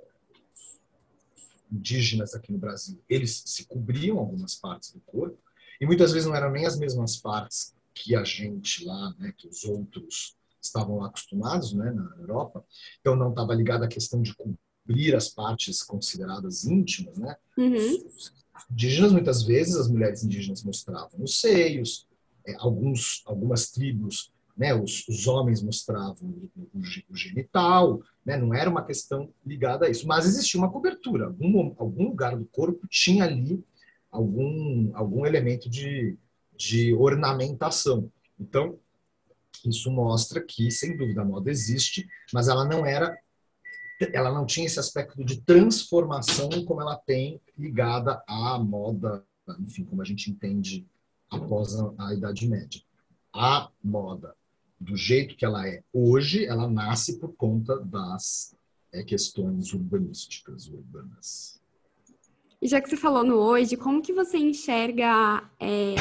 indígenas 1.71 2.35
aqui 2.35 2.51
no 2.51 2.57
Brasil, 2.57 3.01
eles 3.09 3.43
se 3.45 3.65
cobriam 3.65 4.19
algumas 4.19 4.55
partes 4.55 4.91
do 4.91 4.99
corpo, 4.99 5.37
e 5.79 5.85
muitas 5.85 6.11
vezes 6.11 6.27
não 6.27 6.35
eram 6.35 6.51
nem 6.51 6.65
as 6.65 6.77
mesmas 6.77 7.17
partes 7.17 7.73
que 7.93 8.15
a 8.15 8.23
gente 8.23 8.85
lá, 8.85 9.15
né, 9.17 9.33
que 9.35 9.47
os 9.47 9.63
outros 9.63 10.35
estavam 10.61 10.97
lá 10.97 11.07
acostumados, 11.07 11.73
né, 11.73 11.91
na 11.91 12.15
Europa. 12.17 12.63
Então 12.99 13.15
não 13.15 13.29
estava 13.29 13.55
ligado 13.55 13.83
à 13.83 13.87
questão 13.87 14.21
de 14.21 14.35
cobrir 14.35 15.15
as 15.15 15.29
partes 15.29 15.81
consideradas 15.81 16.65
íntimas, 16.65 17.17
né? 17.17 17.35
Uhum. 17.57 18.07
Os 18.15 18.31
indígenas 18.69 19.11
muitas 19.11 19.41
vezes 19.43 19.75
as 19.75 19.87
mulheres 19.87 20.23
indígenas 20.23 20.63
mostravam 20.63 21.23
os 21.23 21.39
seios, 21.39 22.07
é, 22.45 22.55
alguns 22.59 23.21
algumas 23.25 23.71
tribos, 23.71 24.31
né, 24.57 24.73
os, 24.73 25.07
os 25.07 25.27
homens 25.27 25.61
mostravam 25.61 26.29
o, 26.29 26.61
o, 26.73 26.81
o 27.09 27.15
genital, 27.15 28.01
né? 28.25 28.37
Não 28.37 28.53
era 28.53 28.69
uma 28.69 28.83
questão 28.83 29.33
ligada 29.45 29.85
a 29.85 29.89
isso, 29.89 30.07
mas 30.07 30.25
existia 30.25 30.59
uma 30.59 30.71
cobertura, 30.71 31.25
algum 31.25 31.73
algum 31.77 32.03
lugar 32.09 32.37
do 32.37 32.45
corpo 32.45 32.87
tinha 32.87 33.23
ali 33.23 33.63
algum 34.11 34.91
algum 34.93 35.25
elemento 35.25 35.69
de 35.69 36.17
de 36.61 36.93
ornamentação. 36.93 38.11
Então, 38.39 38.77
isso 39.65 39.91
mostra 39.91 40.41
que, 40.41 40.69
sem 40.69 40.95
dúvida, 40.95 41.21
a 41.21 41.25
moda 41.25 41.49
existe, 41.49 42.07
mas 42.31 42.47
ela 42.47 42.63
não 42.65 42.85
era, 42.85 43.17
ela 44.13 44.31
não 44.31 44.45
tinha 44.45 44.67
esse 44.67 44.79
aspecto 44.79 45.23
de 45.25 45.41
transformação 45.41 46.49
como 46.65 46.81
ela 46.81 46.95
tem 46.95 47.41
ligada 47.57 48.23
à 48.27 48.59
moda, 48.59 49.25
enfim, 49.59 49.83
como 49.83 50.01
a 50.01 50.05
gente 50.05 50.29
entende 50.29 50.85
após 51.31 51.79
a, 51.79 51.93
a 51.97 52.13
Idade 52.13 52.47
Média. 52.47 52.81
A 53.33 53.69
moda, 53.81 54.35
do 54.77 54.95
jeito 54.97 55.35
que 55.35 55.45
ela 55.45 55.65
é 55.67 55.81
hoje, 55.93 56.45
ela 56.45 56.69
nasce 56.69 57.17
por 57.17 57.33
conta 57.33 57.79
das 57.79 58.53
é, 58.91 59.01
questões 59.01 59.73
urbanísticas, 59.73 60.67
urbanas. 60.67 61.61
E 62.61 62.67
já 62.67 62.81
que 62.81 62.89
você 62.89 62.97
falou 62.97 63.23
no 63.23 63.35
hoje, 63.35 63.77
como 63.77 64.01
que 64.01 64.13
você 64.13 64.37
enxerga 64.37 65.49
é, 65.59 65.95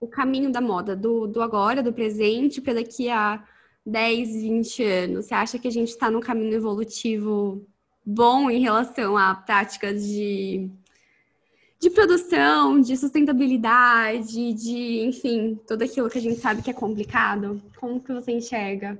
o 0.00 0.06
caminho 0.06 0.50
da 0.50 0.60
moda, 0.60 0.94
do, 0.94 1.26
do 1.26 1.42
agora, 1.42 1.82
do 1.82 1.92
presente, 1.92 2.60
para 2.60 2.74
daqui 2.74 3.10
a 3.10 3.44
10, 3.84 4.28
20 4.28 4.84
anos? 4.84 5.26
Você 5.26 5.34
acha 5.34 5.58
que 5.58 5.68
a 5.68 5.72
gente 5.72 5.88
está 5.88 6.10
num 6.10 6.20
caminho 6.20 6.54
evolutivo 6.54 7.66
bom 8.04 8.48
em 8.48 8.60
relação 8.60 9.16
a 9.16 9.34
práticas 9.34 10.06
de, 10.06 10.70
de 11.80 11.90
produção, 11.90 12.80
de 12.80 12.96
sustentabilidade, 12.96 14.52
de, 14.54 15.04
enfim, 15.04 15.58
tudo 15.66 15.82
aquilo 15.82 16.08
que 16.08 16.18
a 16.18 16.22
gente 16.22 16.40
sabe 16.40 16.62
que 16.62 16.70
é 16.70 16.74
complicado? 16.74 17.62
Como 17.78 18.00
que 18.00 18.12
você 18.12 18.32
enxerga? 18.32 18.98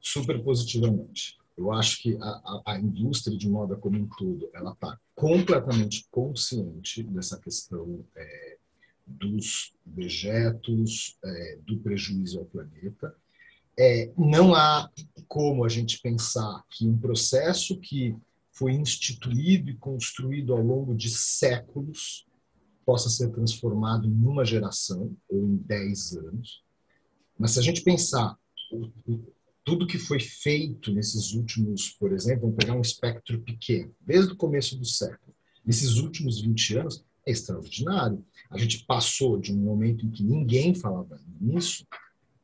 Super 0.00 0.42
positivamente. 0.42 1.38
Eu 1.56 1.72
acho 1.72 2.02
que 2.02 2.16
a, 2.20 2.26
a, 2.26 2.62
a 2.66 2.80
indústria 2.80 3.36
de 3.36 3.48
moda 3.48 3.76
como 3.76 3.98
um 3.98 4.08
todo, 4.16 4.48
ela 4.54 4.72
está 4.72 4.98
completamente 5.14 6.06
consciente 6.10 7.02
dessa 7.02 7.38
questão 7.40 8.04
é, 8.16 8.56
dos 9.06 9.72
dejetos, 9.84 11.16
é, 11.24 11.58
do 11.66 11.78
prejuízo 11.78 12.38
ao 12.38 12.44
planeta. 12.44 13.14
É, 13.76 14.10
não 14.16 14.54
há 14.54 14.90
como 15.26 15.64
a 15.64 15.68
gente 15.68 16.00
pensar 16.00 16.64
que 16.70 16.86
um 16.86 16.98
processo 16.98 17.78
que 17.78 18.16
foi 18.58 18.72
instituído 18.72 19.70
e 19.70 19.76
construído 19.76 20.52
ao 20.52 20.60
longo 20.60 20.94
de 20.94 21.10
séculos 21.10 22.26
possa 22.84 23.08
ser 23.08 23.30
transformado 23.30 24.08
em 24.08 24.12
uma 24.12 24.44
geração 24.44 25.14
ou 25.28 25.46
em 25.46 25.56
dez 25.56 26.16
anos. 26.16 26.64
Mas 27.38 27.52
se 27.52 27.58
a 27.60 27.62
gente 27.62 27.82
pensar 27.82 28.36
tudo 29.64 29.86
que 29.86 29.98
foi 29.98 30.18
feito 30.18 30.92
nesses 30.92 31.34
últimos, 31.34 31.90
por 31.90 32.12
exemplo, 32.12 32.42
vamos 32.42 32.56
pegar 32.56 32.74
um 32.74 32.80
espectro 32.80 33.40
pequeno, 33.42 33.94
desde 34.00 34.32
o 34.32 34.36
começo 34.36 34.76
do 34.76 34.84
século, 34.84 35.34
nesses 35.64 35.98
últimos 35.98 36.40
20 36.40 36.78
anos, 36.78 37.04
é 37.26 37.30
extraordinário. 37.30 38.24
A 38.50 38.58
gente 38.58 38.84
passou 38.86 39.38
de 39.38 39.52
um 39.52 39.58
momento 39.58 40.04
em 40.04 40.10
que 40.10 40.24
ninguém 40.24 40.74
falava 40.74 41.20
nisso 41.40 41.86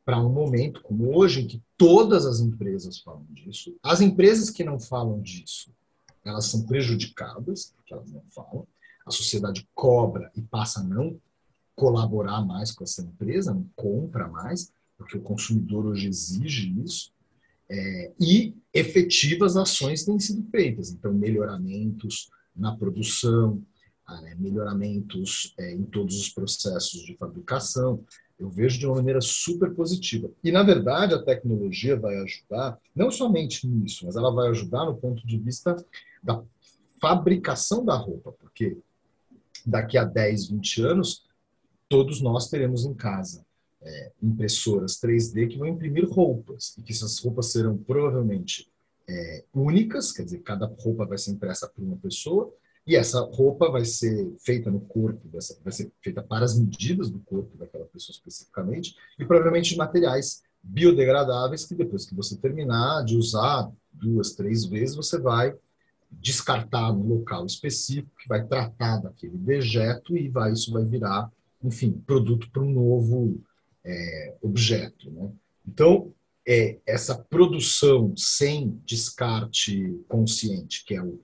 para 0.04 0.20
um 0.20 0.30
momento 0.30 0.82
como 0.82 1.16
hoje 1.16 1.40
em 1.40 1.46
que 1.46 1.62
todas 1.78 2.26
as 2.26 2.40
empresas 2.40 3.00
falam 3.00 3.26
disso. 3.30 3.74
As 3.82 4.02
empresas 4.02 4.50
que 4.50 4.62
não 4.62 4.78
falam 4.78 5.22
disso, 5.22 5.72
elas 6.24 6.46
são 6.46 6.64
prejudicadas, 6.64 7.72
porque 7.76 7.92
elas 7.92 8.10
não 8.10 8.22
falam. 8.30 8.66
A 9.06 9.10
sociedade 9.10 9.68
cobra 9.74 10.30
e 10.34 10.42
passa 10.42 10.80
a 10.80 10.84
não 10.84 11.20
colaborar 11.74 12.44
mais 12.44 12.70
com 12.72 12.84
essa 12.84 13.02
empresa, 13.02 13.52
não 13.52 13.68
compra 13.74 14.28
mais, 14.28 14.72
porque 14.96 15.18
o 15.18 15.22
consumidor 15.22 15.86
hoje 15.86 16.08
exige 16.08 16.72
isso. 16.82 17.12
É, 17.68 18.12
e 18.20 18.54
efetivas 18.72 19.56
ações 19.56 20.04
têm 20.04 20.18
sido 20.18 20.48
feitas. 20.50 20.90
Então, 20.90 21.12
melhoramentos 21.12 22.30
na 22.54 22.76
produção, 22.76 23.62
né, 24.22 24.36
melhoramentos 24.38 25.54
é, 25.58 25.72
em 25.72 25.84
todos 25.84 26.20
os 26.20 26.28
processos 26.28 27.02
de 27.02 27.16
fabricação. 27.16 28.04
Eu 28.38 28.50
vejo 28.50 28.78
de 28.78 28.86
uma 28.86 28.96
maneira 28.96 29.20
super 29.20 29.72
positiva. 29.74 30.30
E, 30.42 30.50
na 30.52 30.62
verdade, 30.62 31.14
a 31.14 31.22
tecnologia 31.22 31.98
vai 31.98 32.16
ajudar, 32.18 32.78
não 32.94 33.10
somente 33.10 33.66
nisso, 33.66 34.04
mas 34.04 34.16
ela 34.16 34.32
vai 34.32 34.48
ajudar 34.50 34.84
no 34.84 34.96
ponto 34.96 35.26
de 35.26 35.38
vista 35.38 35.74
da 36.24 36.42
fabricação 37.00 37.84
da 37.84 37.94
roupa, 37.94 38.32
porque 38.32 38.78
daqui 39.64 39.98
a 39.98 40.04
10, 40.04 40.48
20 40.48 40.82
anos, 40.82 41.26
todos 41.88 42.20
nós 42.20 42.48
teremos 42.48 42.84
em 42.84 42.94
casa 42.94 43.44
é, 43.84 44.12
impressoras 44.22 44.98
3D 44.98 45.48
que 45.48 45.58
vão 45.58 45.68
imprimir 45.68 46.08
roupas, 46.08 46.74
e 46.78 46.82
que 46.82 46.92
essas 46.92 47.18
roupas 47.18 47.52
serão 47.52 47.76
provavelmente 47.76 48.68
é, 49.06 49.44
únicas, 49.52 50.10
quer 50.10 50.24
dizer, 50.24 50.38
cada 50.38 50.66
roupa 50.66 51.04
vai 51.04 51.18
ser 51.18 51.32
impressa 51.32 51.68
por 51.68 51.84
uma 51.84 51.96
pessoa, 51.96 52.52
e 52.86 52.96
essa 52.96 53.20
roupa 53.20 53.70
vai 53.70 53.84
ser 53.84 54.34
feita 54.40 54.70
no 54.70 54.80
corpo, 54.80 55.28
vai 55.30 55.72
ser 55.72 55.92
feita 56.02 56.22
para 56.22 56.44
as 56.44 56.58
medidas 56.58 57.10
do 57.10 57.18
corpo 57.20 57.56
daquela 57.56 57.84
pessoa 57.86 58.14
especificamente, 58.14 58.96
e 59.18 59.24
provavelmente 59.24 59.70
de 59.70 59.76
materiais 59.76 60.42
biodegradáveis 60.62 61.66
que 61.66 61.74
depois 61.74 62.06
que 62.06 62.14
você 62.14 62.36
terminar 62.36 63.04
de 63.04 63.16
usar 63.16 63.70
duas, 63.92 64.32
três 64.32 64.64
vezes, 64.64 64.96
você 64.96 65.18
vai 65.18 65.54
descartar 66.20 66.92
no 66.92 67.06
local 67.06 67.46
específico, 67.46 68.10
que 68.18 68.28
vai 68.28 68.44
tratar 68.46 68.98
daquele 68.98 69.36
dejeto 69.36 70.16
e 70.16 70.28
vai, 70.28 70.52
isso 70.52 70.72
vai 70.72 70.84
virar, 70.84 71.30
enfim, 71.62 71.92
produto 72.06 72.50
para 72.50 72.62
um 72.62 72.70
novo 72.70 73.40
é, 73.84 74.34
objeto. 74.42 75.10
Né? 75.10 75.30
Então, 75.66 76.12
é, 76.46 76.78
essa 76.86 77.14
produção 77.14 78.12
sem 78.16 78.78
descarte 78.84 79.98
consciente, 80.08 80.84
que 80.84 80.94
é 80.94 81.02
o, 81.02 81.20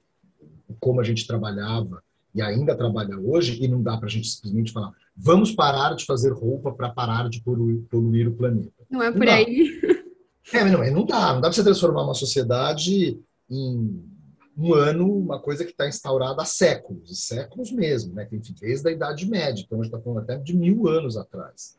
como 0.79 1.01
a 1.01 1.05
gente 1.05 1.27
trabalhava 1.27 2.03
e 2.35 2.41
ainda 2.41 2.77
trabalha 2.77 3.19
hoje, 3.19 3.63
e 3.63 3.69
não 3.69 3.83
dá 3.83 3.97
para 3.97 4.07
a 4.07 4.11
gente 4.11 4.29
simplesmente 4.29 4.73
falar, 4.73 4.93
vamos 5.17 5.53
parar 5.53 5.95
de 5.95 6.05
fazer 6.05 6.33
roupa 6.33 6.73
para 6.73 6.91
parar 6.91 7.29
de 7.29 7.41
poluir, 7.43 7.83
poluir, 7.91 8.29
o 8.29 8.33
planeta. 8.33 8.73
Não 8.89 9.03
é 9.03 9.11
por 9.11 9.25
não 9.25 9.33
aí. 9.33 9.81
É, 10.53 10.65
não, 10.65 10.85
não 10.93 11.05
dá. 11.05 11.35
Não 11.35 11.41
dá 11.41 11.49
para 11.49 11.53
você 11.53 11.63
transformar 11.63 12.03
uma 12.03 12.15
sociedade 12.15 13.21
em 13.49 14.10
um 14.61 14.75
ano, 14.75 15.11
uma 15.11 15.41
coisa 15.41 15.65
que 15.65 15.71
está 15.71 15.89
instaurada 15.89 16.43
há 16.43 16.45
séculos, 16.45 17.25
séculos 17.27 17.73
mesmo, 17.73 18.13
né? 18.13 18.29
desde 18.61 18.89
a 18.89 18.93
Idade 18.93 19.27
Média. 19.27 19.65
Então, 19.65 19.81
a 19.81 19.83
gente 19.83 19.93
está 19.93 20.05
falando 20.05 20.23
até 20.23 20.37
de 20.37 20.55
mil 20.55 20.87
anos 20.87 21.17
atrás. 21.17 21.79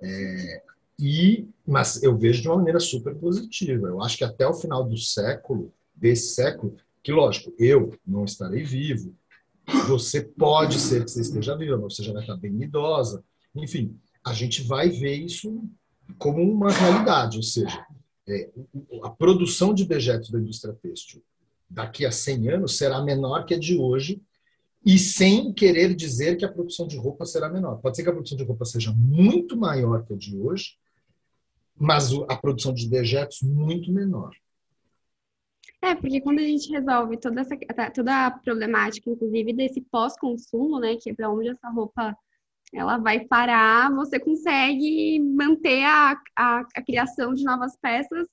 É, 0.00 0.62
e, 0.98 1.48
mas 1.66 2.00
eu 2.00 2.16
vejo 2.16 2.40
de 2.40 2.48
uma 2.48 2.58
maneira 2.58 2.78
super 2.78 3.14
positiva. 3.16 3.88
Eu 3.88 4.00
acho 4.00 4.16
que 4.16 4.24
até 4.24 4.46
o 4.46 4.54
final 4.54 4.84
do 4.84 4.96
século, 4.96 5.72
desse 5.96 6.34
século, 6.34 6.76
que 7.02 7.10
lógico, 7.10 7.52
eu 7.58 7.92
não 8.06 8.24
estarei 8.24 8.62
vivo, 8.62 9.12
você 9.88 10.22
pode 10.22 10.78
ser 10.78 11.04
que 11.04 11.10
você 11.10 11.22
esteja 11.22 11.56
viva, 11.56 11.76
você 11.76 12.04
já 12.04 12.12
vai 12.12 12.22
estar 12.22 12.36
bem 12.36 12.62
idosa. 12.62 13.24
Enfim, 13.54 13.98
a 14.24 14.32
gente 14.32 14.62
vai 14.62 14.88
ver 14.88 15.16
isso 15.16 15.64
como 16.18 16.40
uma 16.40 16.70
realidade, 16.70 17.36
ou 17.36 17.42
seja, 17.42 17.84
é, 18.28 18.48
a 19.02 19.10
produção 19.10 19.74
de 19.74 19.84
dejetos 19.84 20.30
da 20.30 20.38
indústria 20.38 20.74
têxtil 20.80 21.20
daqui 21.72 22.04
a 22.04 22.12
100 22.12 22.48
anos 22.50 22.76
será 22.76 23.00
menor 23.02 23.44
que 23.44 23.54
a 23.54 23.58
de 23.58 23.76
hoje, 23.76 24.22
e 24.84 24.98
sem 24.98 25.52
querer 25.52 25.94
dizer 25.94 26.36
que 26.36 26.44
a 26.44 26.52
produção 26.52 26.86
de 26.86 26.96
roupa 26.96 27.24
será 27.24 27.48
menor. 27.48 27.76
Pode 27.76 27.96
ser 27.96 28.02
que 28.02 28.10
a 28.10 28.12
produção 28.12 28.36
de 28.36 28.44
roupa 28.44 28.64
seja 28.64 28.92
muito 28.92 29.56
maior 29.56 30.04
que 30.04 30.12
a 30.12 30.16
de 30.16 30.36
hoje, 30.36 30.76
mas 31.76 32.12
a 32.28 32.36
produção 32.36 32.74
de 32.74 32.88
dejetos 32.88 33.42
muito 33.42 33.92
menor. 33.92 34.32
É, 35.80 35.94
porque 35.94 36.20
quando 36.20 36.38
a 36.38 36.42
gente 36.42 36.70
resolve 36.70 37.16
toda 37.16 37.40
essa 37.40 37.56
tá, 37.56 37.90
toda 37.90 38.26
a 38.26 38.30
problemática, 38.30 39.10
inclusive 39.10 39.52
desse 39.52 39.80
pós-consumo, 39.80 40.78
né, 40.78 40.96
que 40.96 41.10
é 41.10 41.14
para 41.14 41.30
onde 41.30 41.48
essa 41.48 41.68
roupa 41.70 42.16
ela 42.72 42.98
vai 42.98 43.20
parar, 43.26 43.92
você 43.94 44.18
consegue 44.18 45.20
manter 45.20 45.84
a, 45.84 46.16
a, 46.36 46.60
a, 46.60 46.82
criação 46.82 47.34
de 47.34 47.44
novas 47.44 47.76
peças 47.76 48.26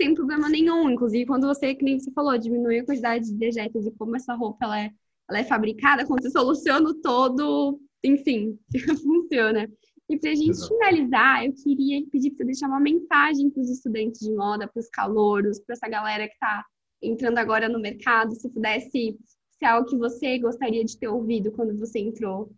sem 0.00 0.14
problema 0.14 0.48
nenhum. 0.48 0.88
Inclusive, 0.90 1.26
quando 1.26 1.46
você, 1.46 1.74
que 1.74 1.84
nem 1.84 1.98
você 1.98 2.10
falou, 2.12 2.38
diminui 2.38 2.78
a 2.78 2.86
quantidade 2.86 3.26
de 3.26 3.34
dejetos 3.34 3.86
e 3.86 3.90
como 3.92 4.16
essa 4.16 4.34
roupa 4.34 4.64
ela 4.64 4.80
é, 4.80 4.90
ela 5.28 5.38
é 5.40 5.44
fabricada, 5.44 6.06
quando 6.06 6.22
você 6.22 6.30
soluciona 6.30 6.94
todo, 7.02 7.80
enfim, 8.02 8.58
funciona. 9.02 9.68
E 10.08 10.18
para 10.18 10.30
a 10.30 10.34
gente 10.34 10.50
Exato. 10.50 10.72
finalizar, 10.72 11.44
eu 11.44 11.52
queria 11.52 12.06
pedir 12.10 12.30
para 12.30 12.38
você 12.38 12.44
deixar 12.44 12.68
uma 12.68 12.80
mensagem 12.80 13.50
para 13.50 13.60
os 13.60 13.68
estudantes 13.68 14.20
de 14.20 14.34
moda, 14.34 14.66
para 14.66 14.80
os 14.80 14.88
calouros, 14.88 15.60
para 15.60 15.74
essa 15.74 15.88
galera 15.88 16.26
que 16.26 16.32
está 16.32 16.64
entrando 17.02 17.36
agora 17.36 17.68
no 17.68 17.78
mercado, 17.78 18.34
se 18.34 18.48
pudesse 18.48 19.18
ser 19.58 19.66
algo 19.66 19.88
que 19.88 19.98
você 19.98 20.38
gostaria 20.38 20.84
de 20.84 20.96
ter 20.96 21.08
ouvido 21.08 21.52
quando 21.52 21.78
você 21.78 21.98
entrou? 21.98 22.50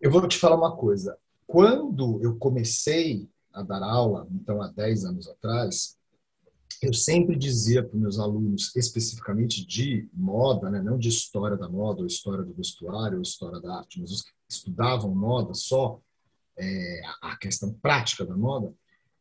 Eu 0.00 0.10
vou 0.10 0.26
te 0.26 0.38
falar 0.38 0.56
uma 0.56 0.76
coisa. 0.76 1.16
Quando 1.46 2.20
eu 2.22 2.36
comecei 2.36 3.28
a 3.56 3.62
dar 3.62 3.82
aula, 3.82 4.28
então 4.30 4.60
há 4.60 4.68
10 4.68 5.06
anos 5.06 5.26
atrás, 5.26 5.96
eu 6.82 6.92
sempre 6.92 7.34
dizia 7.34 7.82
para 7.82 7.98
meus 7.98 8.18
alunos, 8.18 8.74
especificamente 8.76 9.66
de 9.66 10.06
moda, 10.12 10.68
né, 10.68 10.82
não 10.82 10.98
de 10.98 11.08
história 11.08 11.56
da 11.56 11.68
moda, 11.68 12.00
ou 12.00 12.06
história 12.06 12.44
do 12.44 12.52
vestuário, 12.52 13.16
ou 13.16 13.22
história 13.22 13.58
da 13.58 13.78
arte, 13.78 13.98
mas 13.98 14.12
os 14.12 14.22
que 14.22 14.30
estudavam 14.46 15.14
moda 15.14 15.54
só, 15.54 15.98
é, 16.58 17.00
a 17.22 17.36
questão 17.38 17.72
prática 17.80 18.26
da 18.26 18.36
moda, 18.36 18.74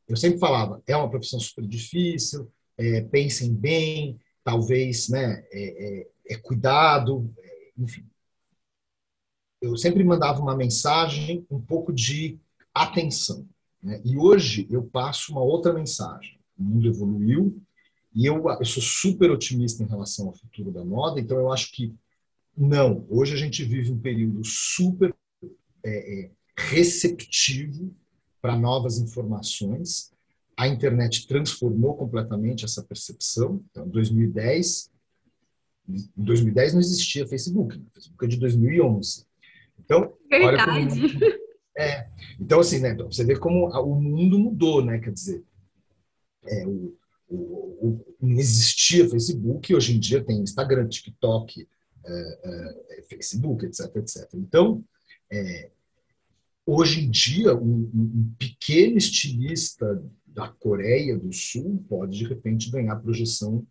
eu 0.08 0.18
sempre 0.18 0.38
falava, 0.38 0.84
é 0.86 0.96
uma 0.98 1.10
profissão 1.10 1.40
super 1.40 1.66
difícil, 1.66 2.52
é, 2.78 3.02
pensem 3.04 3.54
bem, 3.54 4.20
talvez, 4.44 5.08
né, 5.08 5.46
é, 5.50 6.02
é, 6.02 6.08
é 6.32 6.38
cuidado, 6.38 7.34
é, 7.40 7.72
enfim. 7.78 8.06
Eu 9.62 9.78
sempre 9.78 10.04
mandava 10.04 10.42
uma 10.42 10.58
mensagem, 10.58 11.48
um 11.50 11.60
pouco 11.60 11.94
de 11.94 12.38
atenção. 12.74 13.48
Né? 13.86 14.02
E 14.04 14.18
hoje 14.18 14.68
eu 14.70 14.84
passo 14.84 15.32
uma 15.32 15.42
outra 15.42 15.72
mensagem. 15.72 16.38
O 16.58 16.64
mundo 16.64 16.88
evoluiu 16.88 17.62
e 18.14 18.26
eu, 18.26 18.44
eu 18.50 18.66
sou 18.66 18.82
super 18.82 19.30
otimista 19.30 19.84
em 19.84 19.88
relação 19.88 20.28
ao 20.28 20.34
futuro 20.34 20.72
da 20.72 20.84
moda, 20.84 21.20
então 21.20 21.38
eu 21.38 21.52
acho 21.52 21.72
que 21.72 21.94
não. 22.58 23.06
Hoje 23.10 23.34
a 23.34 23.38
gente 23.38 23.64
vive 23.64 23.92
um 23.92 24.00
período 24.00 24.42
super 24.44 25.16
é, 25.84 26.24
é 26.24 26.32
receptivo 26.58 27.94
para 28.42 28.58
novas 28.58 28.98
informações 28.98 30.16
a 30.58 30.68
internet 30.68 31.28
transformou 31.28 31.96
completamente 31.96 32.64
essa 32.64 32.82
percepção. 32.82 33.62
Então, 33.70 33.86
em 33.86 33.90
2010, 33.90 34.90
em 35.90 36.10
2010 36.16 36.74
não 36.74 36.80
existia 36.80 37.28
Facebook, 37.28 37.78
né? 37.78 37.86
Facebook 37.94 38.26
é 38.26 38.28
de 38.28 38.38
2011. 38.38 39.26
Então, 39.80 40.14
Verdade. 40.30 41.20
Como, 41.20 41.45
é, 41.78 42.08
então 42.40 42.60
assim, 42.60 42.80
né? 42.80 42.96
Você 42.96 43.24
vê 43.24 43.38
como 43.38 43.68
o 43.68 44.02
mundo 44.02 44.40
mudou, 44.40 44.84
né? 44.84 45.00
Quer 45.00 45.12
dizer, 45.12 45.44
é, 46.46 46.66
o, 46.66 46.96
o, 47.28 47.36
o, 47.36 48.16
não 48.22 48.38
existia 48.38 49.10
Facebook, 49.10 49.74
hoje 49.74 49.96
em 49.96 50.00
dia 50.00 50.24
tem 50.24 50.40
Instagram, 50.40 50.88
TikTok, 50.88 51.68
é, 52.06 52.40
é, 52.44 53.02
Facebook, 53.10 53.66
etc, 53.66 53.96
etc. 53.96 54.30
Então, 54.36 54.84
é, 55.32 55.70
hoje 56.66 57.04
em 57.04 57.10
dia, 57.10 57.56
um, 57.56 57.90
um 57.94 58.34
pequeno 58.38 58.98
estilista 58.98 60.04
da 60.26 60.48
Coreia 60.50 61.18
do 61.18 61.32
Sul 61.32 61.84
pode, 61.90 62.18
de 62.18 62.26
repente, 62.26 62.70
ganhar 62.70 62.98
projeção 62.98 63.66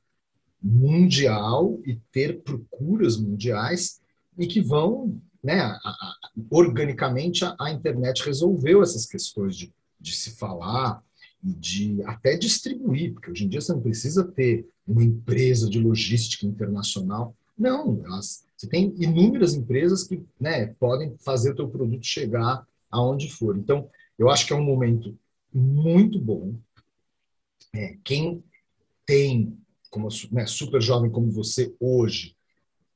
mundial 0.62 1.78
e 1.84 1.96
ter 2.10 2.42
procuras 2.42 3.18
mundiais 3.18 4.00
e 4.38 4.46
que 4.46 4.60
vão, 4.62 5.20
né, 5.44 5.60
a, 5.60 5.76
a, 5.84 6.16
organicamente, 6.50 7.44
a, 7.44 7.54
a, 7.60 7.70
internet 7.70 8.24
resolveu 8.24 8.82
essas 8.82 9.04
questões 9.04 9.54
de, 9.54 9.70
de 10.00 10.16
se 10.16 10.36
falar 10.36 11.02
e 11.42 11.52
de 11.52 12.02
até 12.04 12.34
distribuir, 12.34 13.12
porque 13.12 13.30
hoje 13.30 13.44
em 13.44 13.48
dia 13.48 13.60
você 13.60 13.74
não 13.74 13.82
precisa 13.82 14.24
ter 14.24 14.66
uma 14.88 15.04
empresa 15.04 15.68
de 15.68 15.78
logística 15.78 16.46
internacional. 16.46 17.36
Não, 17.58 18.02
elas, 18.06 18.46
você 18.56 18.66
tem 18.66 18.94
inúmeras 18.96 19.52
empresas 19.52 20.04
que 20.04 20.22
né, 20.40 20.68
podem 20.80 21.14
fazer 21.18 21.52
o 21.52 21.56
teu 21.56 21.68
produto 21.68 22.06
chegar 22.06 22.66
aonde 22.90 23.30
for. 23.30 23.58
Então, 23.58 23.90
eu 24.18 24.30
acho 24.30 24.46
que 24.46 24.52
é 24.54 24.56
um 24.56 24.64
momento 24.64 25.14
muito 25.52 26.18
bom. 26.18 26.54
É, 27.74 27.98
quem 28.02 28.42
tem, 29.04 29.58
como 29.90 30.08
né, 30.32 30.46
super 30.46 30.80
jovem 30.80 31.10
como 31.10 31.30
você 31.30 31.74
hoje, 31.78 32.34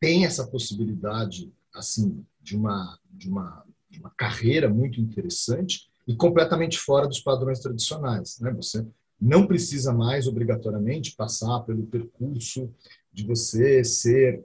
tem 0.01 0.25
essa 0.25 0.47
possibilidade 0.47 1.53
assim 1.75 2.25
de 2.49 2.57
uma, 2.57 2.99
de 3.11 3.29
uma, 3.29 3.65
de 3.91 4.01
uma 4.01 4.11
carreira 4.11 4.69
muito 4.69 5.01
interessante 5.01 5.89
e 6.07 6.17
completamente 6.17 6.79
fora 6.79 7.07
dos 7.07 7.21
padrões 7.21 7.61
tradicionais. 7.61 8.39
Né? 8.41 8.51
Você 8.53 8.87
não 9.21 9.47
precisa 9.47 9.93
mais 9.93 10.27
obrigatoriamente 10.27 11.15
passar 11.15 11.61
pelo 11.61 11.87
percurso 11.87 12.71
de 13.13 13.27
você 13.27 13.85
ser 13.85 14.43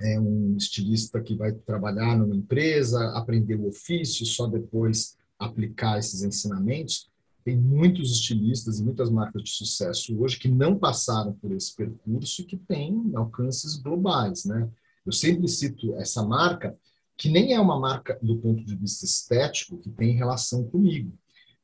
é, 0.00 0.18
um 0.18 0.56
estilista 0.56 1.20
que 1.20 1.36
vai 1.36 1.52
trabalhar 1.52 2.18
numa 2.18 2.34
empresa, 2.34 3.12
aprender 3.16 3.54
o 3.54 3.68
ofício, 3.68 4.26
só 4.26 4.46
depois 4.46 5.16
aplicar 5.38 5.98
esses 5.98 6.22
ensinamentos. 6.22 7.08
Tem 7.44 7.56
muitos 7.56 8.10
estilistas 8.10 8.80
e 8.80 8.84
muitas 8.84 9.10
marcas 9.10 9.44
de 9.44 9.50
sucesso 9.50 10.20
hoje 10.20 10.38
que 10.38 10.48
não 10.48 10.76
passaram 10.76 11.32
por 11.34 11.52
esse 11.52 11.74
percurso 11.76 12.42
e 12.42 12.44
que 12.44 12.56
têm 12.56 13.12
alcances 13.14 13.76
globais, 13.76 14.44
né? 14.44 14.68
Eu 15.06 15.12
sempre 15.12 15.46
cito 15.46 15.94
essa 15.94 16.24
marca, 16.24 16.76
que 17.16 17.28
nem 17.28 17.54
é 17.54 17.60
uma 17.60 17.78
marca 17.78 18.18
do 18.22 18.36
ponto 18.36 18.64
de 18.64 18.76
vista 18.76 19.04
estético 19.04 19.78
que 19.78 19.90
tem 19.90 20.14
relação 20.14 20.64
comigo, 20.64 21.12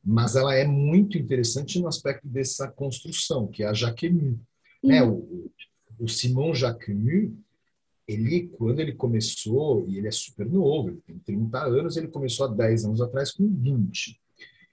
mas 0.04 0.34
ela 0.34 0.54
é 0.54 0.66
muito 0.66 1.18
interessante 1.18 1.78
no 1.78 1.86
aspecto 1.86 2.26
dessa 2.26 2.68
construção, 2.68 3.46
que 3.46 3.62
é 3.62 3.66
a 3.66 3.72
Jacquemus. 3.72 4.38
Né? 4.82 5.02
O, 5.02 5.50
o 5.98 6.08
Simon 6.08 6.54
Jacquemus, 6.54 7.32
ele, 8.08 8.48
quando 8.48 8.80
ele 8.80 8.92
começou, 8.92 9.86
e 9.86 9.98
ele 9.98 10.08
é 10.08 10.10
super 10.10 10.48
novo, 10.50 10.88
ele 10.88 11.02
tem 11.06 11.18
30 11.18 11.58
anos, 11.64 11.96
ele 11.96 12.08
começou 12.08 12.46
há 12.46 12.48
10 12.48 12.86
anos 12.86 13.00
atrás 13.00 13.30
com 13.30 13.46
20. 13.46 14.20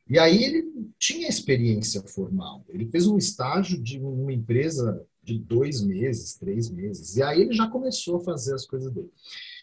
E 0.09 0.17
aí 0.17 0.43
ele 0.43 0.89
tinha 0.97 1.29
experiência 1.29 2.01
formal. 2.01 2.65
Ele 2.67 2.87
fez 2.87 3.05
um 3.05 3.17
estágio 3.17 3.79
de 3.79 3.99
uma 3.99 4.33
empresa 4.33 5.05
de 5.23 5.37
dois 5.37 5.83
meses, 5.83 6.35
três 6.35 6.71
meses. 6.71 7.15
E 7.15 7.21
aí 7.21 7.41
ele 7.41 7.53
já 7.53 7.67
começou 7.67 8.17
a 8.17 8.23
fazer 8.23 8.55
as 8.55 8.65
coisas 8.65 8.91
dele. 8.91 9.11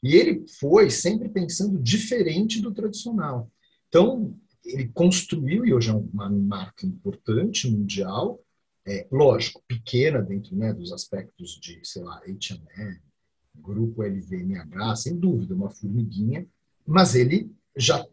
E 0.02 0.14
ele 0.14 0.46
foi 0.61 0.90
sempre 0.90 1.28
pensando 1.28 1.78
diferente 1.78 2.61
do 2.61 2.72
tradicional. 2.72 3.50
Então, 3.88 4.37
ele 4.64 4.88
construiu, 4.88 5.64
e 5.64 5.72
hoje 5.72 5.90
é 5.90 5.94
uma 5.94 6.28
marca 6.28 6.87
importante, 6.87 7.70
mundial, 7.70 8.40
é, 8.87 9.06
lógico, 9.11 9.62
pequena 9.66 10.22
dentro 10.22 10.56
né, 10.56 10.72
dos 10.72 10.92
aspectos 10.92 11.59
de, 11.61 11.80
sei 11.82 12.02
lá, 12.02 12.16
H&M, 12.18 13.00
grupo 13.54 14.02
LVMH, 14.02 14.96
sem 14.96 15.18
dúvida, 15.18 15.54
uma 15.54 15.70
formiguinha, 15.70 16.46
mas 16.87 17.14
ele 17.14 17.50
já 17.76 18.04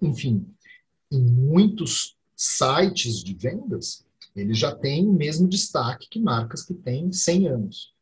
enfim, 0.00 0.46
em 1.10 1.20
muitos 1.20 2.16
sites 2.34 3.22
de 3.22 3.34
vendas, 3.34 4.04
ele 4.34 4.52
já 4.52 4.74
tem 4.74 5.06
o 5.06 5.12
mesmo 5.12 5.48
destaque 5.48 6.08
que 6.08 6.20
marcas 6.20 6.62
que 6.62 6.74
têm 6.74 7.10
100 7.10 7.48
anos. 7.48 7.94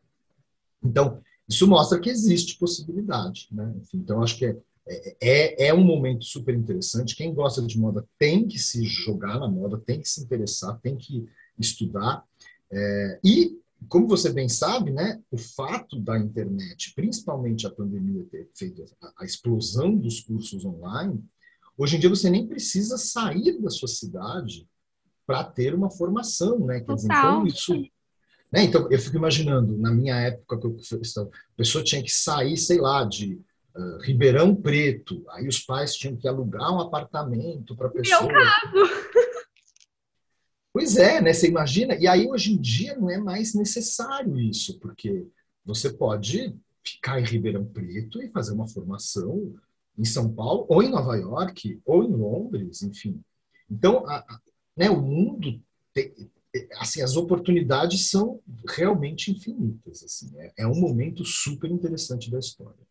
Então, 0.83 1.23
isso 1.49 1.67
mostra 1.67 2.01
que 2.01 2.11
existe 2.11 2.59
possibilidade. 2.59 3.49
Né? 3.53 3.75
Enfim, 3.77 3.99
então, 3.99 4.23
acho 4.23 4.39
que 4.39 4.47
é, 4.47 5.17
é, 5.21 5.69
é 5.69 5.75
um 5.75 5.85
momento 5.85 6.25
super 6.25 6.55
interessante. 6.55 7.17
Quem 7.17 7.35
gosta 7.35 7.63
de 7.63 7.79
moda 7.79 8.07
tem 8.19 8.47
que 8.47 8.59
se 8.59 8.85
jogar 8.85 9.39
na 9.39 9.49
moda, 9.49 9.79
tem 9.79 10.01
que 10.01 10.09
se 10.09 10.23
interessar, 10.23 10.79
tem 10.81 10.97
que 10.97 11.27
estudar. 11.59 12.25
É, 12.71 13.21
e, 13.25 13.59
como 13.89 14.07
você 14.07 14.33
bem 14.33 14.49
sabe, 14.49 14.91
né, 14.91 15.21
o 15.31 15.39
fato 15.39 15.99
da 15.99 16.19
internet, 16.19 16.93
principalmente 16.95 17.67
a 17.67 17.71
pandemia 17.71 18.25
ter 18.31 18.49
feito 18.55 18.85
a, 19.01 19.13
a 19.19 19.25
explosão 19.25 19.97
dos 19.97 20.21
cursos 20.21 20.65
online, 20.65 21.23
hoje 21.77 21.97
em 21.97 22.01
dia 22.01 22.11
você 22.11 22.31
nem 22.31 22.47
precisa 22.47 22.97
sair 22.97 23.61
da 23.61 23.71
sua 23.71 23.89
cidade 23.89 24.67
para 25.27 25.45
ter 25.45 25.75
uma 25.75 25.91
formação, 25.91 26.59
né? 26.61 26.81
Quer 26.81 26.95
dizer, 26.95 27.09
então 27.09 27.47
isso 27.47 27.73
né? 28.55 28.63
Então, 28.63 28.87
eu 28.89 28.99
fico 29.01 29.17
imaginando, 29.17 29.77
na 29.77 29.91
minha 29.91 30.15
época, 30.15 30.61
que 30.61 30.65
eu, 30.65 30.77
a 31.25 31.57
pessoa 31.57 31.83
tinha 31.83 32.01
que 32.01 32.13
sair, 32.13 32.57
sei 32.57 32.81
lá, 32.81 33.03
de 33.03 33.41
uh, 33.75 33.99
Ribeirão 34.03 34.55
Preto, 34.55 35.25
aí 35.31 35.49
os 35.49 35.59
pais 35.59 35.97
tinham 35.97 36.17
que 36.17 36.29
alugar 36.29 36.73
um 36.73 36.79
apartamento 36.79 37.75
para 37.75 37.89
a 37.89 37.91
pessoa. 37.91 38.23
Meu 38.23 38.33
caso! 38.33 39.05
Pois 40.73 40.97
é, 40.97 41.21
né? 41.21 41.33
Você 41.33 41.49
imagina? 41.49 41.97
E 41.97 42.07
aí, 42.07 42.29
hoje 42.29 42.53
em 42.53 42.61
dia, 42.61 42.97
não 42.97 43.11
é 43.11 43.19
mais 43.19 43.55
necessário 43.55 44.39
isso, 44.39 44.79
porque 44.79 45.27
você 45.65 45.93
pode 45.93 46.57
ficar 46.85 47.21
em 47.21 47.25
Ribeirão 47.25 47.65
Preto 47.65 48.23
e 48.23 48.31
fazer 48.31 48.53
uma 48.53 48.69
formação 48.69 49.53
em 49.99 50.05
São 50.05 50.33
Paulo, 50.33 50.65
ou 50.69 50.81
em 50.81 50.91
Nova 50.91 51.17
York, 51.17 51.81
ou 51.85 52.05
em 52.05 52.13
Londres, 52.13 52.83
enfim. 52.83 53.21
Então, 53.69 54.07
a, 54.09 54.19
a, 54.19 54.41
né, 54.77 54.91
o 54.91 55.01
mundo 55.01 55.61
tem, 55.93 56.13
assim, 56.79 57.03
as 57.03 57.17
oportunidades 57.17 58.11
são 58.11 58.41
realmente 58.69 59.31
infinitas. 59.31 60.03
Assim, 60.03 60.31
é, 60.39 60.53
é 60.59 60.67
um 60.67 60.79
momento 60.79 61.25
super 61.25 61.71
interessante 61.71 62.31
da 62.31 62.39
história. 62.39 62.85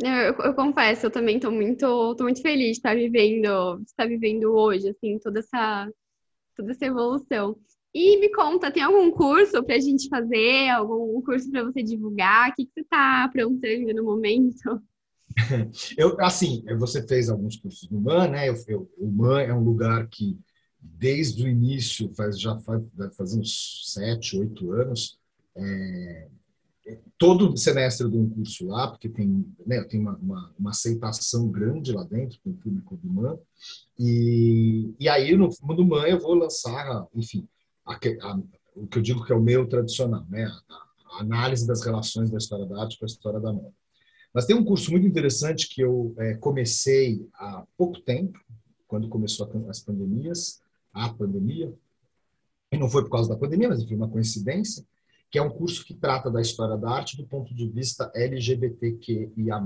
Eu, 0.00 0.34
eu, 0.44 0.54
confesso, 0.54 1.06
eu 1.06 1.10
também 1.10 1.36
estou 1.36 1.52
muito, 1.52 2.14
tô 2.16 2.24
muito 2.24 2.42
feliz 2.42 2.72
de 2.72 2.72
estar 2.78 2.94
vivendo, 2.94 3.78
de 3.78 3.84
estar 3.84 4.06
vivendo 4.06 4.52
hoje, 4.52 4.88
assim, 4.88 5.18
toda 5.18 5.40
essa, 5.40 5.88
toda 6.56 6.72
essa 6.72 6.86
evolução. 6.86 7.56
E 7.94 8.18
me 8.18 8.30
conta, 8.32 8.70
tem 8.72 8.82
algum 8.82 9.10
curso 9.10 9.62
para 9.62 9.76
a 9.76 9.80
gente 9.80 10.08
fazer, 10.08 10.70
algum 10.70 11.20
curso 11.20 11.50
para 11.50 11.62
você 11.62 11.82
divulgar? 11.82 12.50
O 12.50 12.54
que, 12.54 12.64
que 12.64 12.72
você 12.72 12.80
está 12.80 13.24
aprontando 13.24 13.92
no 13.94 14.04
momento? 14.04 14.82
Eu, 15.96 16.18
assim, 16.20 16.62
você 16.78 17.06
fez 17.06 17.28
alguns 17.28 17.56
cursos 17.56 17.88
no 17.90 18.00
MAN, 18.00 18.28
né? 18.28 18.48
Eu, 18.48 18.54
eu, 18.68 18.90
o 18.98 19.10
MAN 19.10 19.40
é 19.40 19.52
um 19.52 19.62
lugar 19.62 20.06
que 20.08 20.38
desde 20.82 21.44
o 21.44 21.48
início, 21.48 22.12
faz, 22.14 22.40
já 22.40 22.58
faz, 22.58 22.82
faz 23.16 23.34
uns 23.34 23.92
sete, 23.92 24.36
oito 24.36 24.72
anos, 24.72 25.18
é, 25.54 26.28
todo 27.16 27.56
semestre 27.56 28.10
de 28.10 28.16
um 28.16 28.28
curso 28.28 28.66
lá, 28.66 28.88
porque 28.88 29.08
tem, 29.08 29.46
né, 29.64 29.82
tem 29.84 30.00
uma, 30.00 30.16
uma, 30.16 30.54
uma, 30.58 30.70
aceitação 30.70 31.48
grande 31.48 31.92
lá 31.92 32.02
dentro 32.02 32.38
com 32.42 32.50
o 32.50 32.54
público 32.54 32.96
do 32.96 33.08
MAN, 33.08 33.38
e, 33.98 34.92
e 34.98 35.08
aí 35.08 35.36
no, 35.36 35.48
no 35.62 35.86
MAN 35.86 36.06
eu 36.06 36.18
vou 36.18 36.34
lançar, 36.34 37.06
enfim, 37.14 37.46
a, 37.86 37.94
a, 37.94 38.40
o 38.74 38.86
que 38.88 38.98
eu 38.98 39.02
digo 39.02 39.24
que 39.24 39.32
é 39.32 39.36
o 39.36 39.42
meu 39.42 39.68
tradicional, 39.68 40.26
né, 40.28 40.44
a, 40.44 41.16
a 41.16 41.20
análise 41.20 41.66
das 41.66 41.82
relações 41.82 42.30
da 42.30 42.38
história 42.38 42.66
da 42.66 42.82
arte 42.82 42.98
com 42.98 43.04
a 43.04 43.06
história 43.06 43.38
da 43.38 43.52
moda. 43.52 43.72
Mas 44.34 44.46
tem 44.46 44.56
um 44.56 44.64
curso 44.64 44.90
muito 44.90 45.06
interessante 45.06 45.68
que 45.68 45.82
eu 45.82 46.14
é, 46.16 46.34
comecei 46.34 47.28
há 47.34 47.64
pouco 47.76 48.00
tempo, 48.00 48.40
quando 48.88 49.08
começou 49.08 49.50
as 49.68 49.80
pandemias, 49.80 50.61
a 50.92 51.12
pandemia, 51.12 51.74
e 52.70 52.78
não 52.78 52.88
foi 52.88 53.02
por 53.02 53.10
causa 53.10 53.28
da 53.28 53.36
pandemia, 53.36 53.68
mas 53.68 53.84
foi 53.84 53.96
uma 53.96 54.08
coincidência, 54.08 54.84
que 55.30 55.38
é 55.38 55.42
um 55.42 55.50
curso 55.50 55.84
que 55.84 55.94
trata 55.94 56.30
da 56.30 56.40
história 56.40 56.76
da 56.76 56.90
arte 56.90 57.16
do 57.16 57.26
ponto 57.26 57.54
de 57.54 57.68
vista 57.68 58.10
LGBTQIA+. 58.14 59.60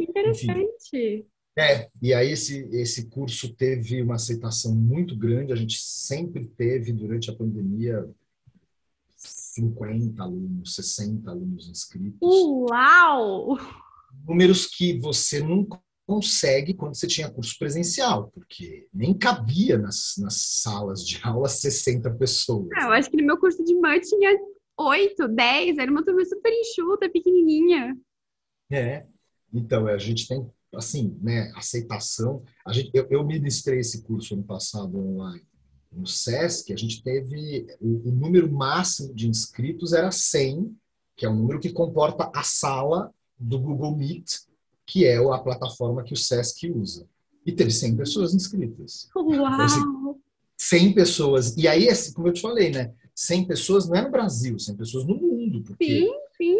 Interessante! 0.00 0.96
Enfim, 0.96 1.26
é, 1.58 1.88
e 2.02 2.12
aí 2.12 2.32
esse, 2.32 2.68
esse 2.70 3.06
curso 3.08 3.54
teve 3.54 4.02
uma 4.02 4.16
aceitação 4.16 4.74
muito 4.74 5.16
grande, 5.16 5.54
a 5.54 5.56
gente 5.56 5.78
sempre 5.78 6.44
teve, 6.54 6.92
durante 6.92 7.30
a 7.30 7.34
pandemia, 7.34 8.06
50 9.16 10.22
alunos, 10.22 10.74
60 10.74 11.30
alunos 11.30 11.70
inscritos. 11.70 12.18
Uau! 12.20 13.56
Números 14.26 14.66
que 14.66 14.98
você 14.98 15.40
nunca 15.40 15.80
consegue 16.06 16.72
quando 16.72 16.94
você 16.94 17.06
tinha 17.06 17.30
curso 17.30 17.58
presencial, 17.58 18.30
porque 18.32 18.86
nem 18.94 19.12
cabia 19.12 19.76
nas, 19.76 20.14
nas 20.18 20.36
salas 20.36 21.04
de 21.04 21.20
aula 21.22 21.48
60 21.50 22.10
pessoas. 22.14 22.68
Ah, 22.76 22.84
eu 22.84 22.92
acho 22.92 23.10
que 23.10 23.16
no 23.16 23.26
meu 23.26 23.38
curso 23.38 23.62
de 23.64 23.74
MAN 23.74 23.98
tinha 24.00 24.38
8, 24.78 25.28
10, 25.28 25.78
era 25.78 25.90
uma 25.90 26.04
turma 26.04 26.24
super 26.24 26.52
enxuta, 26.52 27.10
pequenininha. 27.10 27.96
É, 28.70 29.06
então 29.52 29.86
a 29.86 29.98
gente 29.98 30.28
tem, 30.28 30.48
assim, 30.74 31.18
né, 31.20 31.50
aceitação. 31.56 32.42
A 32.64 32.72
gente, 32.72 32.90
eu, 32.94 33.06
eu 33.10 33.24
ministrei 33.24 33.80
esse 33.80 34.02
curso 34.02 34.34
ano 34.34 34.44
passado 34.44 34.98
online 34.98 35.46
no 35.96 36.06
SESC, 36.06 36.72
a 36.72 36.76
gente 36.76 37.02
teve, 37.02 37.66
o, 37.80 38.08
o 38.08 38.12
número 38.12 38.52
máximo 38.52 39.14
de 39.14 39.28
inscritos 39.28 39.92
era 39.92 40.10
100, 40.10 40.76
que 41.16 41.24
é 41.24 41.28
um 41.28 41.36
número 41.36 41.58
que 41.58 41.72
comporta 41.72 42.30
a 42.34 42.42
sala 42.42 43.10
do 43.38 43.58
Google 43.58 43.96
Meet, 43.96 44.40
que 44.86 45.04
é 45.04 45.16
a 45.16 45.38
plataforma 45.38 46.04
que 46.04 46.14
o 46.14 46.16
SESC 46.16 46.70
usa. 46.70 47.06
E 47.44 47.52
teve 47.52 47.70
100 47.70 47.96
pessoas 47.96 48.34
inscritas. 48.34 49.08
Uau! 49.14 50.18
100 50.56 50.94
pessoas. 50.94 51.56
E 51.56 51.68
aí, 51.68 51.88
assim, 51.88 52.12
como 52.12 52.28
eu 52.28 52.32
te 52.32 52.40
falei, 52.40 52.70
né? 52.70 52.92
100 53.14 53.46
pessoas 53.46 53.88
não 53.88 53.96
é 53.96 54.02
no 54.02 54.10
Brasil, 54.10 54.58
100 54.58 54.76
pessoas 54.76 55.06
no 55.06 55.16
mundo. 55.16 55.62
Porque 55.62 55.84
sim, 55.84 56.10
sim. 56.36 56.56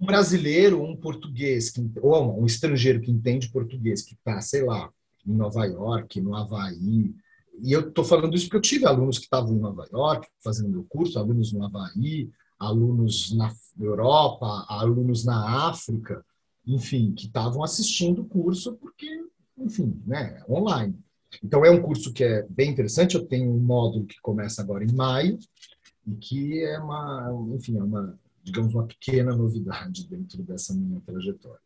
Um 0.00 0.06
brasileiro, 0.06 0.82
um 0.82 0.96
português, 0.96 1.70
que, 1.70 1.80
ou 2.02 2.40
um 2.40 2.46
estrangeiro 2.46 3.00
que 3.00 3.10
entende 3.10 3.50
português, 3.50 4.02
que 4.02 4.14
está, 4.14 4.40
sei 4.40 4.64
lá, 4.64 4.90
em 5.26 5.32
Nova 5.32 5.64
York, 5.64 6.20
no 6.20 6.34
Havaí. 6.34 7.14
E 7.62 7.72
eu 7.72 7.88
estou 7.88 8.04
falando 8.04 8.34
isso 8.34 8.46
porque 8.46 8.56
eu 8.56 8.60
tive 8.60 8.86
alunos 8.86 9.18
que 9.18 9.24
estavam 9.24 9.54
em 9.54 9.58
Nova 9.58 9.88
York 9.90 10.28
fazendo 10.44 10.68
meu 10.68 10.84
curso, 10.88 11.18
alunos 11.18 11.52
no 11.52 11.64
Havaí, 11.64 12.28
alunos 12.58 13.34
na 13.34 13.54
Europa, 13.80 14.66
alunos 14.68 15.24
na 15.24 15.68
África 15.68 16.22
enfim, 16.66 17.12
que 17.12 17.26
estavam 17.26 17.62
assistindo 17.62 18.22
o 18.22 18.26
curso 18.26 18.76
porque, 18.76 19.24
enfim, 19.56 20.02
né, 20.06 20.42
online. 20.48 20.98
Então 21.42 21.64
é 21.64 21.70
um 21.70 21.82
curso 21.82 22.12
que 22.12 22.24
é 22.24 22.42
bem 22.48 22.70
interessante. 22.70 23.14
Eu 23.14 23.26
tenho 23.26 23.50
um 23.50 23.60
módulo 23.60 24.06
que 24.06 24.20
começa 24.20 24.62
agora 24.62 24.84
em 24.84 24.92
maio 24.92 25.38
e 26.06 26.14
que 26.14 26.62
é 26.62 26.78
uma, 26.78 27.30
enfim, 27.54 27.78
é 27.78 27.82
uma, 27.82 28.18
digamos, 28.42 28.74
uma 28.74 28.86
pequena 28.86 29.34
novidade 29.34 30.08
dentro 30.08 30.42
dessa 30.42 30.74
minha 30.74 31.00
trajetória. 31.00 31.60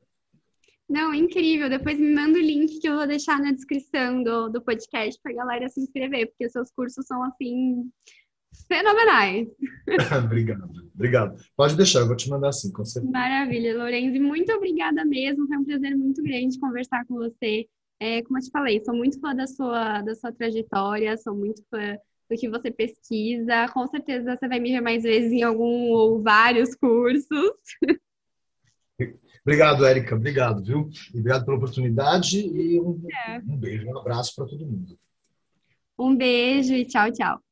Não, 0.88 1.14
incrível. 1.14 1.70
Depois 1.70 1.98
me 1.98 2.12
manda 2.12 2.36
o 2.36 2.42
link 2.42 2.80
que 2.80 2.88
eu 2.88 2.96
vou 2.96 3.06
deixar 3.06 3.38
na 3.38 3.52
descrição 3.52 4.24
do, 4.24 4.48
do 4.48 4.60
podcast 4.60 5.20
para 5.22 5.30
a 5.30 5.36
galera 5.36 5.68
se 5.68 5.80
inscrever, 5.80 6.26
porque 6.26 6.50
seus 6.50 6.70
cursos 6.72 7.06
são 7.06 7.22
assim 7.22 7.88
fenomenais. 8.66 9.48
obrigado, 10.24 10.70
obrigado. 10.94 11.36
Pode 11.56 11.76
deixar, 11.76 12.00
eu 12.00 12.06
vou 12.06 12.16
te 12.16 12.28
mandar 12.28 12.48
assim, 12.48 12.72
com 12.72 12.84
certeza. 12.84 13.12
Maravilha, 13.12 13.76
Lorenzi, 13.76 14.18
muito 14.18 14.52
obrigada 14.52 15.04
mesmo. 15.04 15.46
Foi 15.46 15.56
um 15.56 15.64
prazer 15.64 15.96
muito 15.96 16.22
grande 16.22 16.58
conversar 16.58 17.04
com 17.06 17.14
você. 17.14 17.66
É, 17.98 18.22
como 18.22 18.38
eu 18.38 18.42
te 18.42 18.50
falei, 18.50 18.82
sou 18.84 18.94
muito 18.94 19.20
fã 19.20 19.34
da 19.34 19.46
sua, 19.46 20.00
da 20.02 20.14
sua 20.14 20.32
trajetória, 20.32 21.16
sou 21.18 21.34
muito 21.34 21.62
fã 21.70 21.96
do 22.30 22.36
que 22.36 22.48
você 22.48 22.70
pesquisa. 22.70 23.68
Com 23.72 23.86
certeza 23.88 24.36
você 24.36 24.48
vai 24.48 24.58
me 24.58 24.70
ver 24.70 24.80
mais 24.80 25.02
vezes 25.02 25.32
em 25.32 25.42
algum 25.42 25.90
ou 25.90 26.22
vários 26.22 26.74
cursos. 26.74 27.52
Obrigado, 29.42 29.84
Érica. 29.84 30.14
Obrigado, 30.14 30.62
viu? 30.62 30.88
Obrigado 31.10 31.44
pela 31.44 31.56
oportunidade 31.56 32.38
e 32.38 32.80
um, 32.80 33.00
é. 33.26 33.38
um 33.38 33.56
beijo, 33.56 33.86
um 33.86 33.98
abraço 33.98 34.34
para 34.36 34.46
todo 34.46 34.66
mundo. 34.66 34.96
Um 35.98 36.16
beijo 36.16 36.74
e 36.74 36.86
tchau, 36.86 37.10
tchau. 37.12 37.49